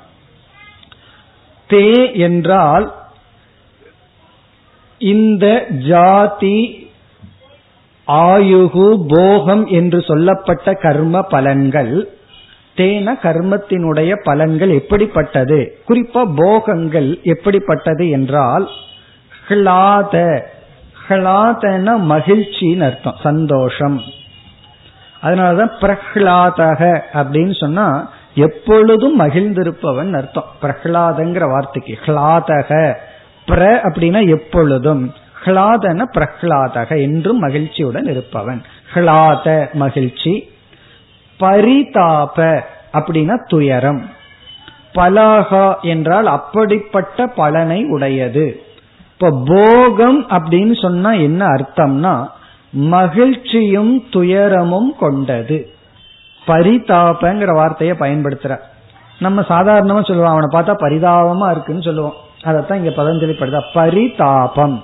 [1.69, 2.93] தே என்றால்
[4.97, 6.57] இந்த ஜாதி
[8.07, 12.03] ஆயுகு போகம் என்று சொல்லப்பட்ட கர்ம பலன்கள்
[12.77, 15.79] தேன கர்மத்தினுடைய பலன்கள் எப்படிப்பட்டது?
[15.87, 18.69] குறிப்பா போகங்கள் எப்படிப்பட்டது என்றால்
[19.47, 20.43] ஹ்லாத
[21.09, 24.01] பிரஹ்லாதன மகிழ்ச்சின்னு அர்த்தம் சந்தோஷம்.
[25.23, 30.45] அதனாலதான் பிரஹ்லாதக அப்படின்னு சொன்னா எப்பொழுதும் மகிழ்ந்திருப்பவன் அர்த்தம்.
[30.61, 32.95] பிரஹ்லாதங்கிற வார்த்தைக்கு ஹ்லாதக.
[33.47, 35.13] பிர அப்படின்னா எப்பொழுதும்.
[35.45, 38.63] ஹ்லாதன பிரஹ்லாதக என்றும் மகிழ்ச்சியுடன் இருப்பவன்.
[38.93, 40.51] ஹ்லாத மகிழ்ச்சி.
[41.37, 44.09] பரிதாப அப்படின்னா துயரம்.
[44.95, 48.63] பலாகா என்றால் அப்படிப்பட்ட பலனை உடையது.
[49.13, 52.27] இப்ப போகம் அப்படின்னு சொன்னா என்ன அர்த்தம்னா
[52.69, 55.69] மகிழ்ச்சியும் துயரமும் கொண்டது.
[56.47, 58.57] பரிதாபங்கிற வார்த்தையை பயன்படுத்துற.
[59.19, 62.13] நம்ம சாதாரணமா சொல்லுவோம் அவனை பார்த்தா பரிதாபமா இருக்குன்னு சொல்லுவோம்.
[62.43, 64.83] அதத்தான் இங்க பதஞ்சலி படுதா பரிதாபம்.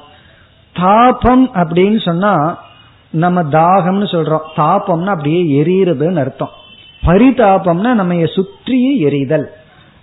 [0.73, 2.59] தாபம் அப்படின்னு சொன்னா
[3.09, 4.39] நம்ம தாகம்னு சொல்றோம்.
[4.57, 6.49] தாபம்னா அப்படியே எரியறதுன்னு அர்த்தம்.
[7.05, 9.45] பரிதாபம்னா நம்ம சுற்றியே எரிதல்.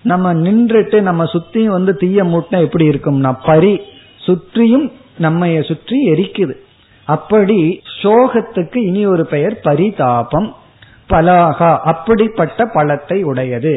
[0.02, 3.80] நம்ம நின்றுட்டு நம்ம சுத்தியும் வந்து தீய மூட்டினா எப்படி இருக்கும்னா பரி
[4.26, 4.86] சுற்றியும்
[5.22, 6.54] நம்மைய சுற்றி எரிக்குது.
[7.08, 7.58] அப்படி
[8.02, 10.48] சோகத்துக்கு இனி ஒரு பெயர் பரிதாபம்.
[11.10, 13.74] பலாகா அப்படிப்பட்ட பழத்தை உடையது.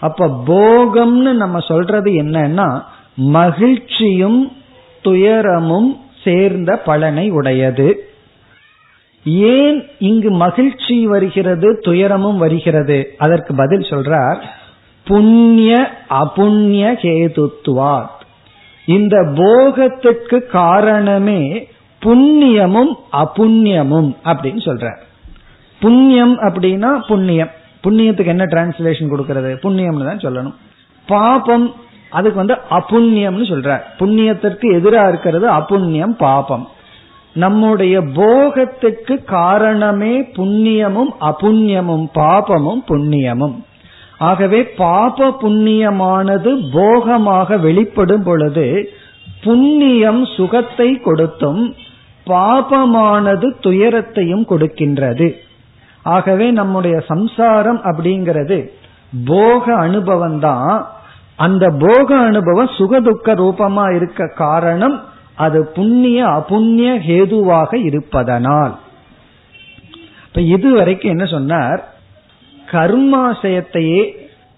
[0.00, 2.68] அப்ப போகம்னு நம்ம சொல்றது என்னன்னா
[3.14, 4.40] மகிழ்ச்சியும்
[5.02, 5.90] துயரமும்
[6.24, 7.88] சேர்ந்த பலனை உடையது.
[9.54, 12.98] ஏன் இங்கு மகிழ்ச்சி வருகிறது துயரமும் வருகிறது?
[13.18, 14.40] அதற்கு பதில் சொல்றார்
[15.06, 15.74] புண்ணிய
[16.10, 18.08] அபுண்ணிய கேதுத்துவார்
[18.90, 21.40] இந்த போகத்துக்கு காரணமே
[22.04, 24.86] புண்ணியமும் அபுண்ணியமும் அப்படின்னு சொல்ற.
[25.80, 27.50] புண்ணியம் அப்படின்னா புண்ணியம்.
[27.84, 29.50] புண்ணியத்துக்கு என்ன டிரான்ஸ்லேஷன் கொடுக்கறது?
[29.64, 30.54] புண்ணியம்னு தான் சொல்லணும்.
[31.06, 31.66] பாபம்
[32.10, 33.68] அதுக்கு வந்து அபுண்ணியம்னு சொல்ற.
[33.98, 36.68] புண்ணியத்திற்கு எதிராக இருக்கிறது அபுண்ணியம் பாபம்.
[37.34, 43.56] நம்முடைய போகத்துக்கு காரணமே புண்ணியமும் அபுண்ணியமும் பாபமும் புண்ணியமும்.
[44.20, 48.90] ஆகவே பாப புண்ணியமானது போகமாக வெளிப்படும் பொழுது
[49.42, 51.74] புண்ணியம் சுகத்தை கொடுத்தும்
[52.26, 55.34] பாபமானது துயரத்தையும் கொடுக்கின்றது.
[56.02, 58.58] ஆகவே நம்முடைய சம்சாரம் அப்படிங்கிறது
[59.24, 60.88] போக அனுபவம் தான்.
[61.36, 65.00] அந்த போக அனுபவம் சுகதுக்க ரூபமா இருக்க காரணம்
[65.34, 68.74] அது புண்ணிய அபுண்ணிய ஹேதுவாக இருப்பதனால்.
[70.26, 71.80] இப்ப இதுவரைக்கும் என்ன சொன்னார்?
[72.72, 74.02] கர்மாசயத்தையே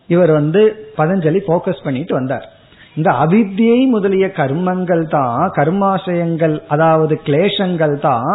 [0.09, 0.63] இவர் வந்து
[0.99, 2.47] பதஞ்சலி போக்கஸ் பண்ணிட்டு வந்தார்.
[2.97, 8.33] இந்த அவித்தியை முதலிய கர்மங்கள் தான் கர்மாசயங்கள் அதாவது கிளேஷங்கள் தான்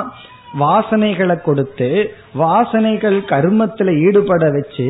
[0.59, 1.89] வாசனைகளை கொடுத்து
[2.33, 4.87] வாசனைகள் கர்மத்துல ஈடுபட வச்சு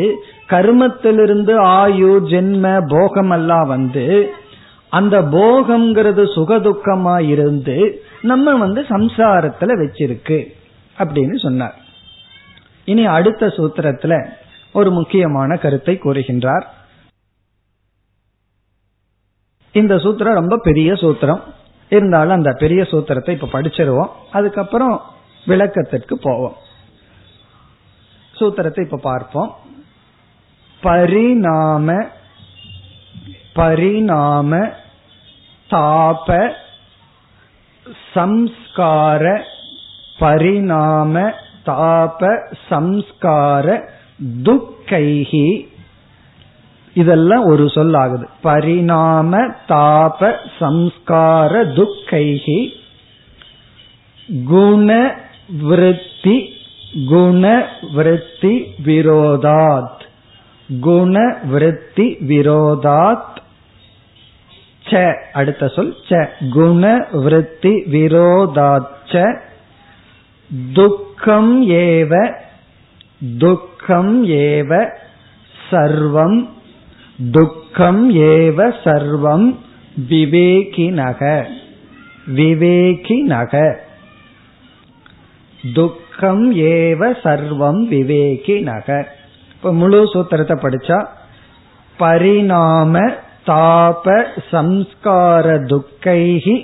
[0.49, 4.05] கர்மத்திலிருந்து ஆயு ஜென்ம போகம் எல்லாம் வந்து
[4.91, 7.77] அந்த போகம்ங்கிறது சுகதுக்கமா இருந்து
[8.21, 10.39] நம்ம வந்து சம்சாரத்துல வச்சிருக்கு
[10.97, 11.75] அப்படின்னு சொன்னார்.
[12.85, 14.13] இனி அடுத்த சூத்திரத்துல
[14.71, 16.65] ஒரு முக்கியமான கருத்தை கூறுகின்றார்.
[19.71, 21.41] இந்த சூத்திரம் ரொம்ப பெரிய சூத்திரம்.
[21.89, 24.09] இருந்தாலும் அந்த பெரிய சூத்திரத்தை இப்ப படிச்சிருவோம்.
[24.31, 25.01] அதுக்கப்புறம்
[25.45, 26.55] விளக்கத்திற்கு போவோம்.
[28.33, 29.55] சூத்திரத்தை இப்ப பார்ப்போம்.
[30.81, 32.05] பரிணாம
[33.53, 34.69] பரிணாம
[35.69, 36.53] தாப
[38.15, 39.43] சம்ஸ்கார
[40.19, 41.33] பரிணாம
[41.65, 43.89] தாப சம்ஸ்கார
[44.25, 45.67] துக்கைகி
[46.93, 49.37] இதெல்லாம் ஒரு சொல் ஆகுது பரிணாம
[49.69, 52.69] தாப சம்ஸ்கார துக்கைகி
[54.45, 55.15] குண
[55.61, 56.55] விருத்தி
[57.09, 60.01] குண விருத்தி விரோதாத்.
[60.79, 63.35] குண விருத்தி விரோதாத்.
[64.85, 66.27] ச அடுத்த சொல் ச.
[66.49, 69.39] குண விருத்தி விரோதாச்ச
[70.73, 72.33] துக்கம் ஏவ
[73.21, 74.71] துக்கம் ஏவ
[75.69, 76.39] சர்வம்
[77.31, 79.47] துக்கம் ஏவ சர்வம்
[80.09, 81.21] விவேகி நக
[82.35, 83.53] விவேகி நக
[85.63, 88.89] துக்கம் ஏவ சர்வம் விவேகி நக
[89.51, 90.99] இப்ப முழு சூத்திரத்தை படிச்சா
[91.99, 92.95] பரிணாம
[93.45, 94.05] தாப
[94.51, 96.55] சம்ஸ்கார துக்கைகி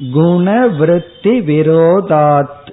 [0.00, 2.70] குண விருத்தி விரோதாத்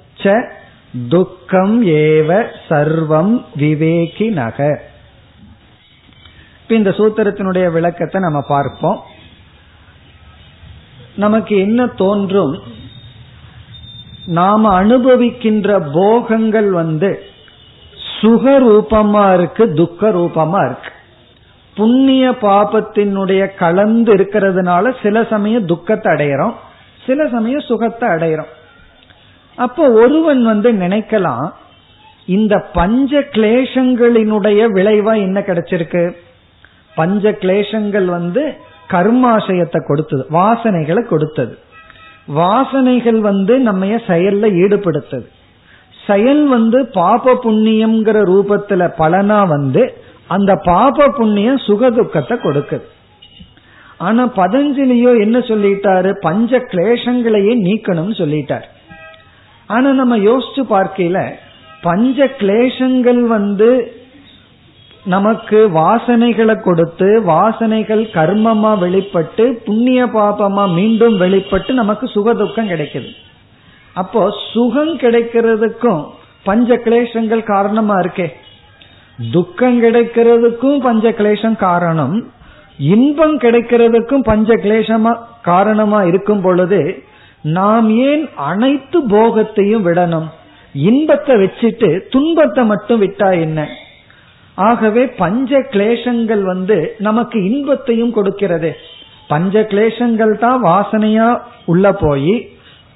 [1.08, 4.80] துக்கம் ஏவ சர்வம் விவேகி நக
[6.68, 9.02] இந்த சூத்திரத்தினுடைய விளக்கத்தை நம்ம பார்ப்போம்.
[11.14, 12.62] நமக்கு என்ன தோன்றும்?
[14.26, 17.22] நாம அனுபவிக்கின்ற போகங்கள் வந்து
[18.20, 20.90] சுக ரூபமா இருக்கு துக்க ரூபமா இருக்கு.
[21.74, 26.52] புண்ணிய பாபத்தினுடைய கலந்து இருக்கிறதுனால சில சமயம் துக்கத்தை அடையிறோம்
[27.06, 28.52] சில சமயம் சுகத்தை அடையிறோம்.
[29.56, 31.52] அப்போ ஒருவன் வந்து நினைக்கலாம்
[32.24, 36.16] இந்த பஞ்ச கிளேசங்களினுடைய விளைவா என்ன கிடைச்சிருக்கு?
[36.94, 38.54] பஞ்ச கிளேஷங்கள் வந்து
[38.90, 41.58] கர்மாசயத்தை கொடுத்தது வாசனைகளை கொடுத்தது.
[42.26, 45.26] வாசனைகள் வந்து நம்ம செயல்ல ஈடுபடுத்தது.
[46.06, 49.94] செயல் வந்து பாப புண்ணியம்ங்கிற ரூபத்துல பலனா வந்து
[50.26, 52.82] அந்த பாப புண்ணியம் சுகதுக்கத்தை கொடுக்குது.
[53.98, 56.12] ஆனா பதஞ்சலியோ என்ன சொல்லிட்டாரு?
[56.20, 58.64] பஞ்ச கிளேசங்களையே நீக்கணும்னு சொல்லிட்டார்.
[59.72, 61.18] ஆனா நம்ம யோசிச்சு பார்க்கல
[61.82, 63.70] பஞ்ச கிளேசங்கள் வந்து
[65.04, 73.10] நமக்கு வாசனைகளை கொடுத்து வாசனைகள் கர்மமா வெளிப்பட்டு புண்ணிய பாபமா மீண்டும் வெளிப்பட்டு நமக்கு சுகதுக்கம் கிடைக்குது.
[74.00, 76.02] அப்போ சுகம் கிடைக்கிறதுக்கும்
[76.48, 78.28] பஞ்ச கிளேஷங்கள் காரணமா இருக்கே.
[79.36, 82.14] துக்கம் கிடைக்கிறதுக்கும் பஞ்ச கிளேசம் காரணம்.
[82.92, 85.12] இன்பம் கிடைக்கிறதுக்கும் பஞ்ச கிளேசமா
[85.50, 86.80] காரணமா இருக்கும் பொழுது
[87.44, 90.28] நாம் ஏன் அனைத்து போகத்தையும் விடணும்?
[90.74, 93.68] இன்பத்தை வச்சுட்டு துன்பத்தை மட்டும் விட்டா என்ன?
[94.54, 98.76] ஆகவே பஞ்ச கிளேசங்கள் வந்து நமக்கு இன்பத்தையும் கொடுக்கிறது.
[99.28, 102.50] பஞ்ச கிளேசங்கள் தான் வாசனையா உள்ள போய்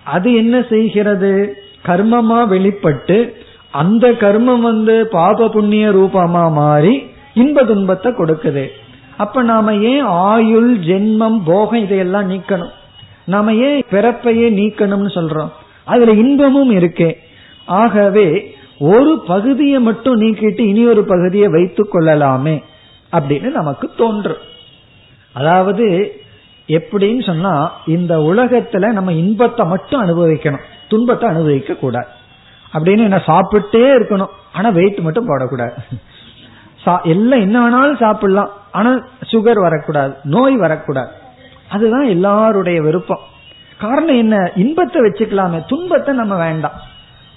[0.05, 1.59] அது என்ன செய்கிறது?
[1.85, 3.37] கர்மமா வெளிப்பட்டு
[3.71, 6.95] அந்த கர்மம் வந்து பாப புண்ணிய ரூபமா மாறி
[7.35, 8.69] இன்ப துன்பத்தை கொடுக்குது.
[9.17, 12.73] அப்ப நாம ஏன் ஆயுள் ஜென்மம் போகம் இதையெல்லாம் நீக்கணும்?
[13.27, 15.51] நாம ஏன் பிறப்பையே நீக்கணும்னு சொல்றோம்?
[15.85, 17.17] அதுல இன்பமும் இருக்கே.
[17.67, 22.63] ஆகவே ஒரு பகுதியை மட்டும் நீக்கிட்டு இனி ஒரு பகுதியை வைத்துக் கொள்ளலாமே
[23.13, 24.37] அப்படின்னு நமக்கு தோன்றும்.
[25.33, 26.17] அதாவது
[26.69, 30.61] எப்படின்னு சொன்னா இந்த உலகத்துல நம்ம இன்பத்தை மட்டும் அனுபவிக்கணும்.
[30.89, 32.07] துன்பத்தை அனுபவிக்க கூடாது.
[32.75, 34.27] அப்படின்னு என்ன சாப்பிட்டே இருக்கணும்.
[34.53, 35.73] ஆனா வெயிட் மட்டும் போடக்கூடாது.
[37.03, 38.51] எல்லாம் என்ன வேணாலும் சாப்பிடலாம்.
[38.73, 40.15] ஆனா சுகர் வரக்கூடாது.
[40.23, 41.11] நோய் வரக்கூடாது.
[41.69, 43.21] அதுதான் எல்லாருடைய விருப்பம்.
[43.79, 44.51] காரணம் என்ன?
[44.57, 45.65] இன்பத்தை வச்சுக்கலாமே.
[45.67, 46.81] துன்பத்தை நம்ம வேண்டாம்.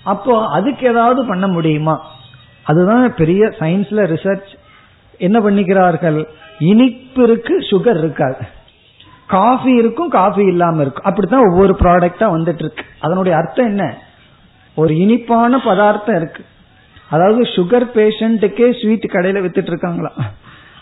[0.04, 2.08] அப்போ அதுக்கு ஏதாவது பண்ண முடியுமா?
[2.64, 4.58] அதுதான் பெரிய சயின்ஸ்ல ரிசர்ச்
[5.18, 6.26] என்ன பண்ணிக்கிறார்கள்?
[6.60, 8.38] இனிப்பு இருக்கு சுகர் இருக்காது.
[9.28, 11.04] காஃபி இருக்கும் காஃபி இல்லாம இருக்கும்.
[11.04, 13.98] அப்படித்தான் ஒவ்வொரு ப்ராடக்டா வந்துட்டு இருக்கு அதனுடைய அர்த்தம் என்ன?
[14.76, 16.46] ஒரு இனிப்பான பதார்த்தம் இருக்கு.
[17.10, 20.12] அதாவது சுகர் பேஷண்ட்டுக்கே ஸ்வீட் கடையில வித்துட்டு இருக்காங்களா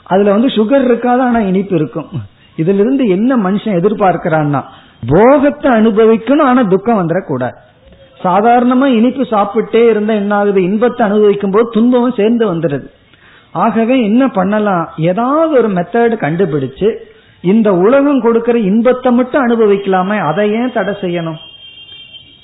[0.04, 2.10] அதுல வந்து சுகர் இருக்காது ஆனா இனிப்பு இருக்கும்.
[2.58, 4.62] இதுல இருந்து என்ன மனுஷன் எதிர்பார்க்கிறான்னா
[5.08, 7.58] போகத்தை அனுபவிக்கணும் ஆனா துக்கம் வந்துடக்கூடாது
[8.24, 12.88] சாதாரணமா இனிப்பு சாப்பிட்டே இருந்தா என்ன ஆகுது இன்பத்தை அனுபவிக்கும் போது துன்பமும் சேர்ந்து வந்துடுது.
[13.51, 14.89] ஆகவே என்ன பண்ணலாம்?
[14.97, 16.89] ஏதாவது ஒரு மெத்தட் கண்டுபிடிச்சு
[17.41, 20.18] இந்த உலகம் கொடுக்கிற இன்பத்தை மட்டும் அனுபவிக்கலாமே?
[20.20, 21.39] அதை ஏன் தடை செய்யணும்?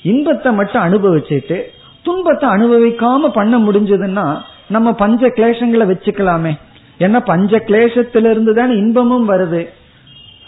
[0.02, 1.58] இன்பத்தை மட்டும் அனுபவிச்சுட்டு
[2.02, 4.26] துன்பத்தை அனுபவிக்காம பண்ண முடிஞ்சதுன்னா
[4.68, 6.52] நம்ம பஞ்ச கிளேசங்களை வச்சுக்கலாமே.
[6.98, 9.62] ஏன்னா பஞ்ச கிளேசத்திலிருந்து தான் இன்பமும் வருது.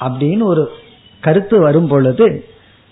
[0.01, 0.70] அப்படின்னு ஒரு
[1.20, 2.44] கருத்து வரும் பொழுது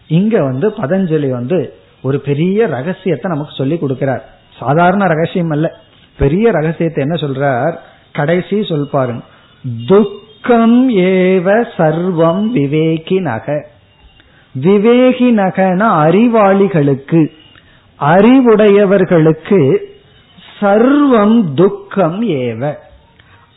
[0.08, 4.20] இங்க வந்து பதஞ்சலி வந்து ஒரு பெரிய ரகசியத்தை நமக்கு சொல்லி கொடுக்கிறார்.
[4.58, 5.74] சாதாரண ரகசியம் அல்ல.
[6.18, 7.76] பெரிய ரகசியத்தை என்ன சொல்றார்?
[8.12, 9.22] கடைசி சொல் பாருங்க.
[9.86, 13.66] துக்கம் ஏவ சர்வம் விவேகி நக
[14.60, 17.30] விவேகி நகன அறிவாளிகளுக்கு
[18.00, 19.78] அறிவுடையவர்களுக்கு
[20.60, 22.74] சர்வம் துக்கம் ஏவ.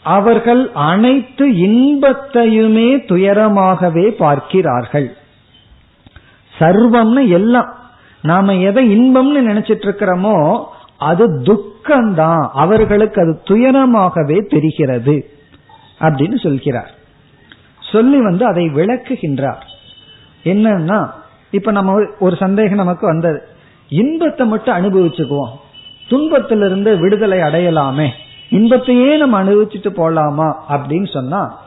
[0.08, 5.18] அவர்கள் அனைத்து இன்பத்தையுமே துயரமாகவே பார்க்கிறார்கள்.
[6.60, 7.76] சர்வம்னு எல்லாம்.
[8.22, 10.66] நாம எதை இன்பம்னு நினைச்சிட்டு இருக்கிறோமோ
[10.98, 12.50] அது துக்கம்தான்.
[12.54, 15.32] அவர்களுக்கு அது துயரமாகவே தெரிகிறது
[16.00, 16.92] அப்படின்னு சொல்கிறார்.
[17.80, 19.64] சொல்லி வந்து அதை விளக்குகின்றார்.
[20.44, 21.10] என்னன்னா
[21.52, 23.48] இப்ப நம்ம ஒரு சந்தேகம் நமக்கு வந்தது.
[23.90, 25.54] இன்பத்தை மட்டும் அனுபவிச்சுக்குவோம்.
[26.08, 28.10] துன்பத்திலிருந்து விடுதலை அடையலாமே.
[28.50, 31.60] இன்பத்தையே நம்ம அனுபவிச்சுட்டு போலாமா அப்படின்னு சொன்னா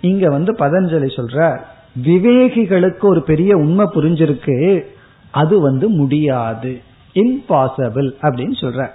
[0.00, 1.60] இங்க வந்து பதஞ்சலி சொல்ற
[2.02, 4.84] விவேகிகளுக்கு ஒரு பெரிய உண்மை புரிஞ்சிருக்கு
[5.30, 6.80] அது வந்து முடியாது
[7.14, 8.88] இம்பாசிபிள் அப்படின்னு சொல்ற.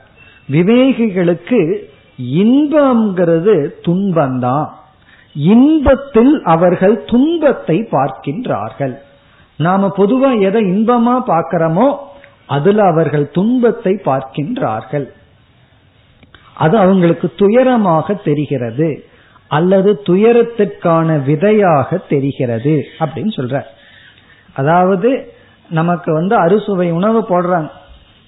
[0.50, 1.84] விவேகிகளுக்கு
[2.18, 4.70] இன்பம்ங்கிறது துன்பம்தான்.
[5.34, 8.96] இன்பத்தில் அவர்கள் துன்பத்தை பார்க்கின்றார்கள்.
[9.58, 11.96] நாம பொதுவா எதை இன்பமா பார்க்கிறோமோ
[12.46, 15.08] அதுல அவர்கள் துன்பத்தை பார்க்கின்றார்கள்.
[16.56, 18.90] அது அவங்களுக்கு துயரமாக தெரிகிறது
[19.48, 23.62] அல்லது துயரத்திற்கான விதையாக தெரிகிறது அப்படின்னு சொல்ற.
[24.54, 25.10] அதாவது
[25.70, 27.70] நமக்கு வந்து அறுசுவை உணவு போடுறாங்க.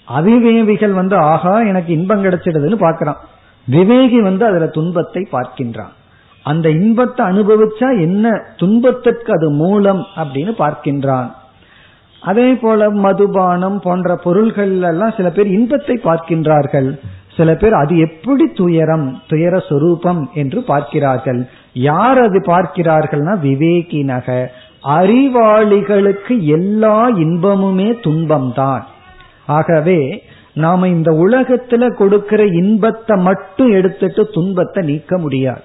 [0.08, 3.20] அவிவேகிகள் வந்து ஆகா எனக்கு இன்பம் கிடைச்சிடுதுன்னு பாக்குறான்
[3.68, 5.94] விவேகி வந்து அதுல துன்பத்தை பார்க்கின்றான்.
[6.44, 8.26] அந்த இன்பத்தை அனுபவிச்சா என்ன
[8.56, 11.30] துன்பத்திற்கு அது மூலம் அப்படின்னு பார்க்கின்றான்.
[12.22, 16.90] அதே போல மதுபானம் போன்ற பொருள்கள் எல்லாம் சில பேர் இன்பத்தை பார்க்கின்றார்கள்.
[17.38, 21.48] சில பேர் அது எப்படி துயரம் துயர சொரூபம் என்று பார்க்கிறார்கள்.
[21.74, 24.48] யார் அது பார்க்கிறார்கள்னா விவேகினக.
[24.84, 28.82] அறிவாளிகளுக்கு எல்லா இன்பமுமே துன்பம்தான்.
[29.46, 30.24] ஆகவே
[30.54, 35.62] நாம இந்த உலகத்துல கொடுக்கிற இன்பத்தை மட்டும் எடுத்துட்டு துன்பத்தை நீக்க முடியாது.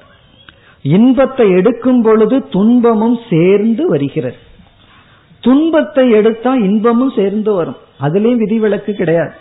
[0.82, 4.36] இன்பத்தை எடுக்கும் பொழுது துன்பமும் சேர்ந்து வருகிறது.
[5.40, 7.76] துன்பத்தை எடுத்தா இன்பமும் சேர்ந்து வரும்.
[8.02, 9.32] அதுலயும் விதிவிலக்கு கிடையாது.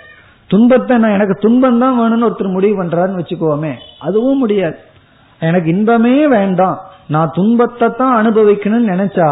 [0.52, 3.74] துன்பத்தை நான் எனக்கு துன்பம் தான் வேணும்னு ஒருத்தர் முடிவு பண்றாருன்னு வச்சுக்கோமே.
[4.00, 4.78] அதுவும் முடியாது.
[5.42, 6.78] எனக்கு இன்பமே வேண்டாம்.
[7.08, 9.28] நான் துன்பத்தை தான் அனுபவிக்கணும்னு நினைச்சா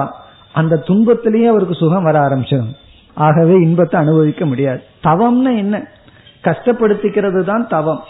[0.52, 2.72] அந்த துன்பத்திலேயே அவருக்கு சுகம் வர ஆரம்பிச்சிடும்.
[3.14, 4.82] ஆகவே இன்பத்தை அனுபவிக்க முடியாது.
[5.04, 5.76] தவம்னு என்ன?
[6.44, 8.02] கஷ்டப்படுத்திக்கிறது தான் தவம்.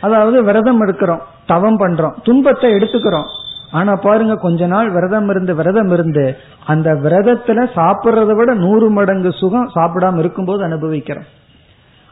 [0.00, 3.28] அதாவது விரதம் எடுக்கிறோம் தவம் பண்றோம் துன்பத்தை எடுத்துக்கிறோம்.
[3.70, 6.24] ஆனா பாருங்க கொஞ்ச நாள் விரதம் இருந்து விரதம் இருந்து
[6.64, 11.28] அந்த விரதத்துல சாப்பிட்றத விட நூறு மடங்கு சுகம் சாப்பிடாம இருக்கும்போது அனுபவிக்கிறோம்.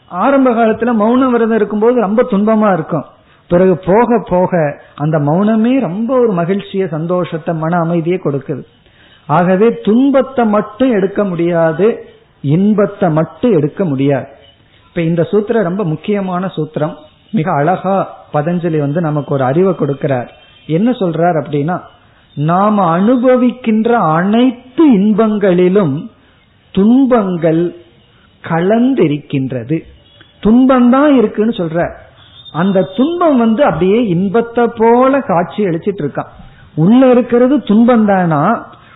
[0.08, 3.04] ஆரம்ப காலத்துல மௌன விரதம் இருக்கும்போது ரொம்ப துன்பமா இருக்கும்.
[3.48, 8.62] பிறகு போக போக அந்த மௌனமே ரொம்ப ஒரு மகிழ்ச்சியை சந்தோஷத்தை மன அமைதியை கொடுக்குது.
[9.26, 12.08] ஆகவே துன்பத்தை மட்டும் எடுக்க முடியாது
[12.40, 14.26] இன்பத்தை மட்டும் எடுக்க முடியாது.
[14.88, 16.94] இப்ப இந்த சூத்திரம் ரொம்ப முக்கியமான சூத்திரம்.
[17.30, 20.28] மிக அழகா பதஞ்சலி வந்து நமக்கு ஒரு அறிவை கொடுக்கிறார்.
[20.66, 21.80] என்ன சொல்றார் அப்படின்னா
[22.34, 26.10] நாம அனுபவிக்கின்ற அனைத்து இன்பங்களிலும்
[26.70, 27.76] துன்பங்கள்
[28.48, 29.82] கலந்திருக்கின்றது.
[30.46, 31.80] துன்பம் தான் இருக்குன்னு சொல்ற.
[32.62, 36.32] அந்த துன்பம் வந்து அப்படியே இன்பத்தை போல காட்சி அளிச்சிட்டு இருக்கான்.
[36.84, 38.40] உள்ள இருக்கிறது துன்பம் தானா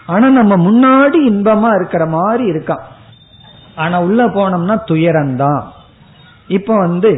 [0.07, 2.85] ஆனா நம்ம முன்னாடி இன்பமா இருக்கிற மாதிரி இருக்கான்.
[3.75, 5.63] ஆனா உள்ள போனோம்னா துயரம்தான்
[6.49, 7.13] இப்ப வந்து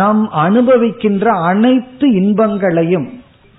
[0.00, 3.08] நாம் அனுபவிக்கின்ற அனைத்து இன்பங்களையும்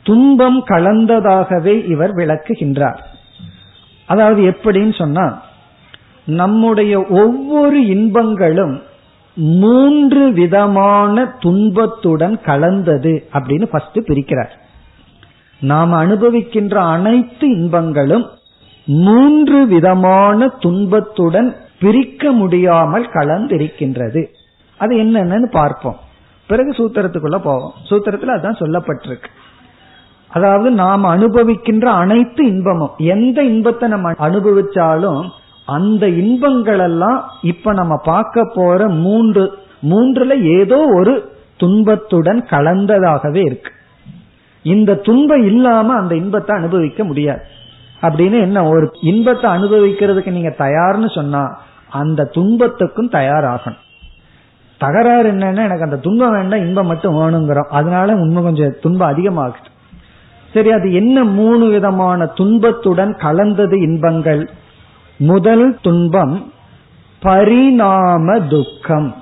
[0.05, 2.99] துன்பம் கலந்ததாகவே இவர் விளக்குகின்றார்.
[4.07, 5.25] அதாவது எப்படின்னு சொன்னா
[6.25, 8.75] நம்முடைய ஒவ்வொரு இன்பங்களும்
[9.36, 14.49] மூன்று விதமான துன்பத்துடன் கலந்தது அப்படின்னு ஃபர்ஸ்ட் பிரிக்கிறார்.
[15.59, 18.25] நாம் அனுபவிக்கின்ற அனைத்து இன்பங்களும்
[18.86, 24.25] மூன்று விதமான துன்பத்துடன் பிரிக்க முடியாமல் கலந்திருக்கின்றது.
[24.77, 25.95] அது என்னென்னு பார்ப்போம்.
[26.47, 27.73] பிறகு சூத்திரத்துக்குள்ள போவோம்.
[27.89, 29.27] சூத்திரத்துல அதான் சொல்லப்பட்டிருக்கு.
[30.27, 35.29] அதாவது நாம் அனுபவிக்கின்ற அனைத்து இன்பமும் எந்த இன்பத்தை நம்ம அனுபவிச்சாலும்
[35.66, 39.57] அந்த இன்பங்கள் எல்லாம் இப்ப நம்ம பார்க்க போற மூன்று
[39.89, 43.72] மூன்றுல ஏதோ ஒரு துன்பத்துடன் கலந்ததாகவே இருக்கு.
[44.63, 47.41] இந்த துன்பம் இல்லாம அந்த இன்பத்தை அனுபவிக்க முடியாது.
[48.01, 51.59] அப்படின்னு என்ன ஒரு இன்பத்தை அனுபவிக்கிறதுக்கு நீங்க தயார்னு சொன்னா
[51.89, 53.84] அந்த துன்பத்துக்கும் தயாராகணும்.
[54.78, 57.68] தகராறு என்னன்னா எனக்கு அந்த துன்பம் வேண்டாம் இன்பம் மட்டும் வேணுங்கிறோம்.
[57.68, 59.74] அதனால உண்மை கொஞ்சம் துன்பம் அதிகமாகுது.
[60.53, 64.49] சரி அது என்ன மூணு விதமான துன்பத்துடன் கலந்தது இன்பங்கள்?
[65.18, 66.53] முதல் துன்பம்
[67.20, 69.16] பரிணாம துக்கம்.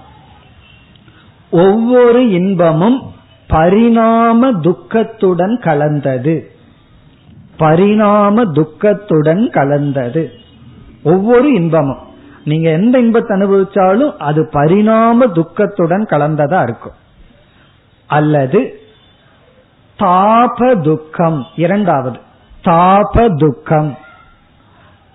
[1.51, 3.13] ஒவ்வொரு இன்பமும்
[3.47, 6.51] பரிணாம துக்கத்துடன் கலந்தது.
[7.57, 10.31] பரிணாம துக்கத்துடன் கலந்தது.
[11.03, 11.99] ஒவ்வொரு இன்பமும்.
[12.43, 16.93] நீங்க எந்த இன்பத்தை அனுபவிச்சாலும் அது பரிணாம துக்கத்துடன் கலந்ததா இருக்கும்.
[18.07, 18.81] அல்லது
[19.99, 21.45] தாப துக்கம்.
[21.55, 22.19] இரண்டாவது
[22.63, 23.97] தாப துக்கம்.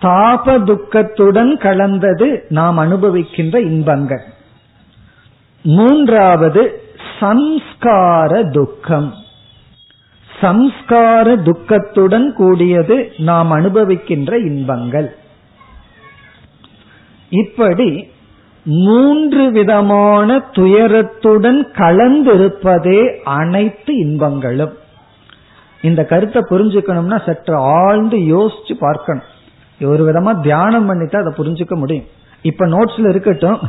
[0.01, 4.21] தாப துக்கத்துடன் கலந்தது நாம் அனுபவிக்கின்ற இன்பங்கள்.
[5.61, 6.81] மூன்றாவது
[7.19, 9.13] சம்ஸ்கார துக்கம்.
[10.41, 15.15] சம்ஸ்கார துக்கத்துடன் கூடியது நாம் அனுபவிக்கின்ற இன்பங்கள்.
[17.29, 18.11] இப்படி
[18.63, 24.77] மூன்று விதமான துயரத்துடன் கலந்திருப்பதே அனைத்து இன்பங்களும்.
[25.81, 29.23] இந்த கருத்தை புரிஞ்சுக்கணும்னா சற்று ஆழ்ந்து யோசிச்சு பார்க்கணும்.
[29.87, 32.05] ஒரு விதமா தியானம் பண்ணிட்டு அதை புரிஞ்சுக்க முடியும்.
[32.41, 33.59] இப்ப நோட்ஸ்ல இருக்கட்டும்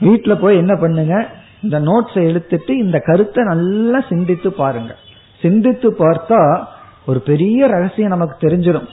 [0.00, 1.28] வீட்டுல போய் என்ன பண்ணுங்க?
[1.62, 4.96] இந்த நோட்ஸை எடுத்துட்டு இந்த கருத்தை நல்லா சிந்தித்து பாருங்க.
[5.40, 6.64] சிந்தித்து பார்த்தா
[7.06, 8.88] ஒரு பெரிய ரகசியம் நமக்கு தெரிஞ்சிடும்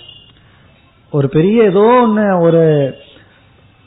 [1.11, 2.95] ஒரு பெரிய ஏதோ ஒன்னு ஒரு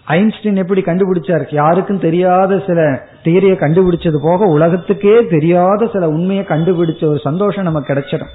[0.04, 1.54] ஐன்ஸ்டீன் எப்படி கண்டுபிடிச்சாரு?
[1.54, 8.32] யாருக்கும் தெரியாத சில தியரியை கண்டுபிடிச்சது போக உலகத்துக்கே தெரியாத சில உண்மையை கண்டுபிடிச்ச ஒரு சந்தோஷம் நமக்கு கிடைச்சிடும்.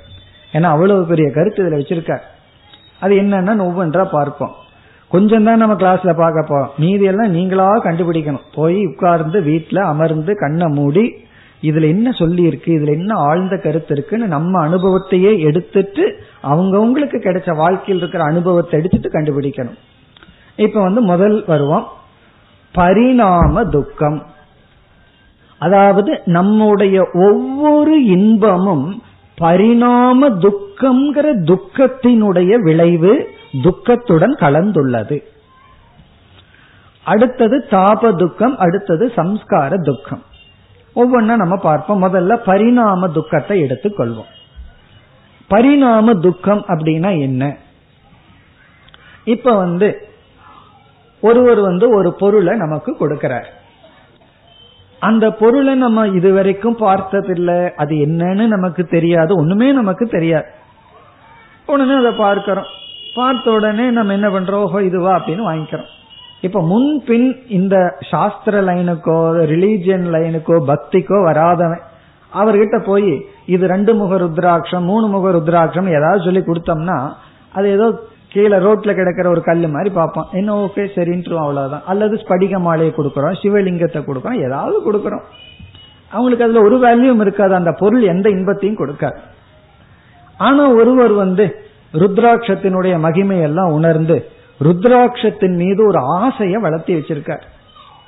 [0.53, 2.21] ஏன்னா அவ்வளவு பெரிய கருத்து இதுல வச்சிருக்காரு.
[2.99, 4.53] அது என்னன்னா ஒவ்வொன்றா பார்ப்போம்.
[5.11, 8.45] கொஞ்சம் தான் நம்ம கிளாஸ்ல பார்க்க போறோம் மீதி எல்லாம் நீங்களா கண்டுபிடிக்கணும்.
[8.55, 11.05] போய் உட்கார்ந்து வீட்டுல அமர்ந்து கண்ணை மூடி
[11.61, 16.03] இதுல என்ன சொல்லி இருக்கு இதுல என்ன ஆழ்ந்த கருத்து இருக்குன்னு நம்ம அனுபவத்தையே எடுத்துட்டு
[16.43, 19.79] அவங்கவுங்களுக்கு கிடைச்ச வாழ்க்கையில் இருக்கிற அனுபவத்தை எடுத்துட்டு கண்டுபிடிக்கணும்.
[20.55, 21.87] இப்ப வந்து முதல் வருவோம்.
[22.75, 24.19] பரிணாம துக்கம்.
[25.57, 28.87] அதாவது நம்முடைய ஒவ்வொரு இன்பமும்
[29.39, 33.29] பரிணாம துக்கம்ங்கிற துக்கத்தினுடைய விளைவு
[33.63, 35.23] துக்கத்துடன் கலந்துள்ளது.
[37.03, 40.23] அடுத்தது தாப துக்கம் அடுத்தது சம்ஸ்கார துக்கம்.
[40.95, 42.03] ஒவ்வொன்னா நம்ம பார்ப்போம்.
[42.03, 44.31] முதல்ல பரிணாம துக்கத்தை எடுத்துக்கொள்வோம்.
[45.47, 47.57] பரிணாம துக்கம் அப்படின்னா என்ன?
[49.23, 50.07] இப்ப வந்து
[51.21, 53.45] ஒருவர் வந்து ஒரு பொருளை நமக்கு கொடுக்கிறார்.
[54.99, 57.73] அந்த பொருளை நம்ம இதுவரைக்கும் பார்த்ததில்லை.
[57.75, 59.35] அது என்னன்னு நமக்கு தெரியாது.
[59.35, 60.45] ஒண்ணுமே நமக்கு தெரியாது.
[61.65, 62.65] உடனே அதை பார்க்கிறோம்.
[63.13, 64.65] பார்த்த உடனே நம்ம என்ன பண்றோம்?
[64.65, 65.89] ஓஹோ இதுவா அப்படின்னு வாங்கிக்கிறோம்.
[66.41, 69.17] இப்ப முன்பின் இந்த சாஸ்திர லைனுக்கோ
[69.53, 71.81] ரிலீஜியன் லைனுக்கோ பக்திக்கோ வராதவன்
[72.33, 77.11] அவர்கிட்ட போய் இது ரெண்டு முக ருத்ராட்சம் மூணு முக ருத்ராட்சம் ஏதாவது சொல்லி கொடுத்தோம்னா
[77.53, 77.99] அது ஏதோ
[78.33, 80.27] கீழே ரோட்ல கிடக்கிற ஒரு கல் மாதிரி பார்ப்பான்.
[80.31, 81.85] என்ன ஓகே சரின்ட்டு அவ்வளவுதான்.
[81.85, 85.25] அல்லது ஸ்படிக மாலையை கொடுக்கறோம் சிவலிங்கத்தை கொடுக்கறோம் ஏதாவது கொடுக்கறோம்
[86.11, 89.19] அவங்களுக்கு அதுல ஒரு வேல்யூம் இருக்காது அந்த பொருள் எந்த இன்பத்தையும் கொடுக்காது.
[90.37, 91.45] ஆனா ஒருவர் வந்து
[91.93, 94.17] ருத்ராட்சத்தினுடைய மகிமையெல்லாம் உணர்ந்து
[94.67, 97.43] ருத்ராட்சத்தின் மீது ஒரு ஆசையை வளர்த்தி வச்சிருக்கார்.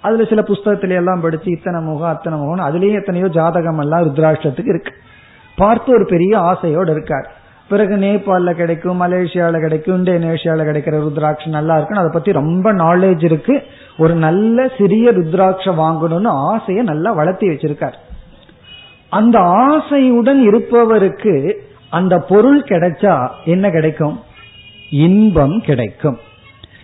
[0.02, 4.94] அதுல சில புஸ்தகத்தில எல்லாம் படிச்சு இத்தனை முகம் அத்தனை முகம் அதுலயும் எத்தனையோ ஜாதகம் எல்லாம் ருத்ராட்சத்துக்கு இருக்கு.
[5.58, 7.28] பார்த்து ஒரு பெரிய ஆசையோடு இருக்கார்.
[7.72, 13.56] பிறகு நேபாளில் கிடைக்கும் மலேசியால கிடைக்கும் இந்தோனேஷியால கிடைக்கிற ருத்ராட்சம் நல்லா இருக்குன்னு அதை பத்தி ரொம்ப நாலேஜ் இருக்கு.
[13.98, 17.98] ஒரு நல்ல சிறிய ருத்ராட்சம் வாங்கணும்னு ஆசையை நல்லா வளர்த்தி வச்சிருக்கார்.
[19.10, 21.36] அந்த ஆசையுடன் இருப்பவருக்கு
[21.90, 24.20] அந்த பொருள் கிடைச்சா என்ன கிடைக்கும்?
[24.90, 26.18] இன்பம் கிடைக்கும்.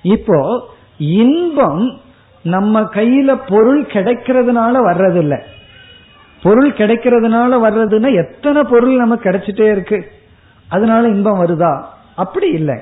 [0.02, 0.40] இப்போ
[0.98, 1.86] இன்பம்
[2.44, 5.40] நம்ம கையில பொருள் கிடைக்கிறதுனால வர்றதில்லை.
[6.44, 10.00] பொருள் கிடைக்கிறதுனால வர்றதுன்னா எத்தனை பொருள் நமக்கு கிடைச்சிட்டே இருக்கு?
[10.70, 11.84] அதனால இன்பம் வருதா?
[12.16, 12.80] அப்படி இல்லை.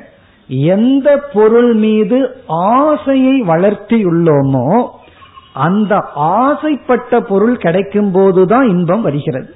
[0.48, 4.90] எந்த பொருள் மீது ஆசையை வளர்த்தியுள்ளோமோ
[5.54, 9.54] அந்த ஆசைப்பட்ட பொருள் கிடைக்கும் போதுதான் இன்பம் வருகிறது.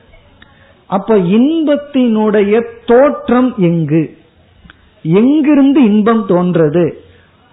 [0.87, 4.17] அப்ப இன்பத்தினுடைய தோற்றம் எங்கு?
[5.03, 6.93] எங்கிருந்து இன்பம் தோன்றது?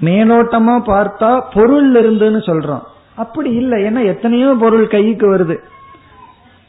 [0.05, 2.83] மேலோட்டமா பார்த்தா பொருள் இருந்துன்னு சொல்றோம்.
[3.16, 3.83] அப்படி இல்லை.
[3.83, 5.57] ஏன்னா எத்தனையோ பொருள் கைக்கு வருது.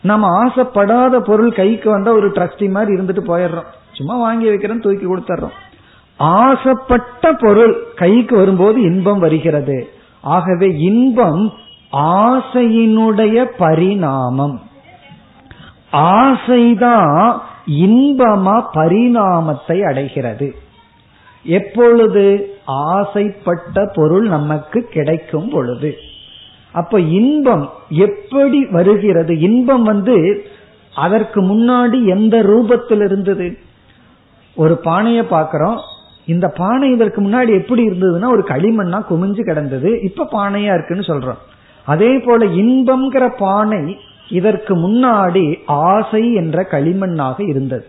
[0.01, 3.65] நம்ம ஆசைப்படாத பொருள் கைக்கு வந்தா ஒரு ட்ரஸ்டி மாதிரி இருந்துட்டு போயிடுறோம்.
[3.97, 5.55] சும்மா வாங்கி வைக்கிறோம் தூக்கி கொடுத்துறோம்
[6.17, 9.89] ஆசைப்பட்ட பொருள் கைக்கு வரும்போது இன்பம் வருகிறது.
[10.21, 11.53] ஆகவே இன்பம்
[11.91, 14.61] ஆசையினுடைய பரிணாமம்.
[15.91, 17.37] ஆசைதான்
[17.67, 20.55] இன்பமா பரிணாமத்தை அடைகிறது.
[21.43, 25.95] எப்பொழுது ஆசைப்பட்ட பொருள் நமக்கு கிடைக்கும் பொழுது.
[26.71, 29.39] அப்ப இன்பம் எப்படி வருகிறது?
[29.39, 30.45] இன்பம் வந்து
[30.95, 33.57] அதற்கு முன்னாடி எந்த ரூபத்தில் இருந்தது
[34.57, 35.79] ஒரு பானையை பார்க்கிறோம்.
[36.25, 40.01] இந்த பானை இதற்கு முன்னாடி எப்படி இருந்ததுன்னா ஒரு களிமண்ணா குமிஞ்சு கிடந்தது.
[40.01, 41.41] இப்ப பானையா இருக்குன்னு சொல்றோம்.
[41.85, 43.97] அதே போல இன்பம்ங்கிற பானை
[44.29, 47.85] இதற்கு முன்னாடி ஆசை என்ற களிமண்ணாக இருந்தது.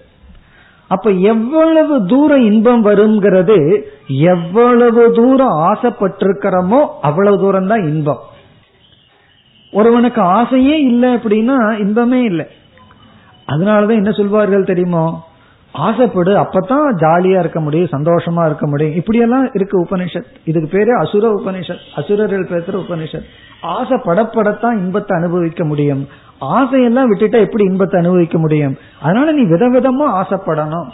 [0.88, 8.22] அப்ப எவ்வளவு தூரம் இன்பம் வருங்கிறது எவ்வளவு தூரம் ஆசைப்பட்டிருக்கிறோமோ அவ்வளவு தூரம் தான் இன்பம்.
[9.72, 12.46] ஒருவனுக்கு ஆசையே இல்லை அப்படின்னா இன்பமே இல்லை.
[13.48, 15.27] அதனாலதான் என்ன சொல்வார்கள் தெரியுமோ?
[15.74, 18.94] ஆசைப்படு அப்பதான் ஜாலியா இருக்க முடியும் சந்தோஷமா இருக்க முடியும்.
[18.94, 23.24] இப்படியெல்லாம் இருக்கு உபனிஷத் இதுக்கு பேரு அசுர உபனிஷத் அசுரர்கள் பேசுற உபனிஷத்
[23.62, 26.08] ஆசைப்படப்படத்தான் இன்பத்தை அனுபவிக்க முடியும்.
[26.40, 28.76] ஆசையெல்லாம் விட்டுட்டா எப்படி இன்பத்தை அனுபவிக்க முடியும்?
[29.02, 30.88] அதனால நீ விதவிதமா ஆசைப்படணும்.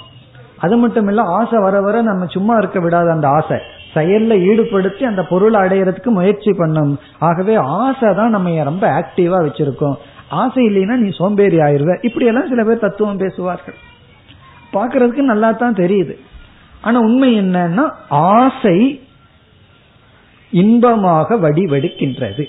[0.59, 3.57] அது மட்டும் இல்ல ஆசை வர வர நம்ம சும்மா இருக்க விடாத அந்த ஆசை.
[3.95, 6.99] செயல்ல ஈடுபடுத்தி அந்த பொருளை அடையறதுக்கு முயற்சி பண்ணும்.
[7.19, 9.95] ஆகவே ஆசை தான் நம்ம ரொம்ப ஆக்டிவா வச்சிருக்கோம்.
[10.29, 12.05] ஆசை இல்லைன்னா நீ சோம்பேறி ஆயிருவ.
[12.05, 13.75] இப்படி எல்லாம் சில பேர் தத்துவம் பேசுவார்கள்.
[14.75, 16.19] பாக்குறதுக்கு நல்லா தான் தெரியுது.
[16.81, 19.01] ஆனா உண்மை என்னன்னா ஆசை
[20.51, 22.45] இன்பமாக வடிவெடுக்கின்றது.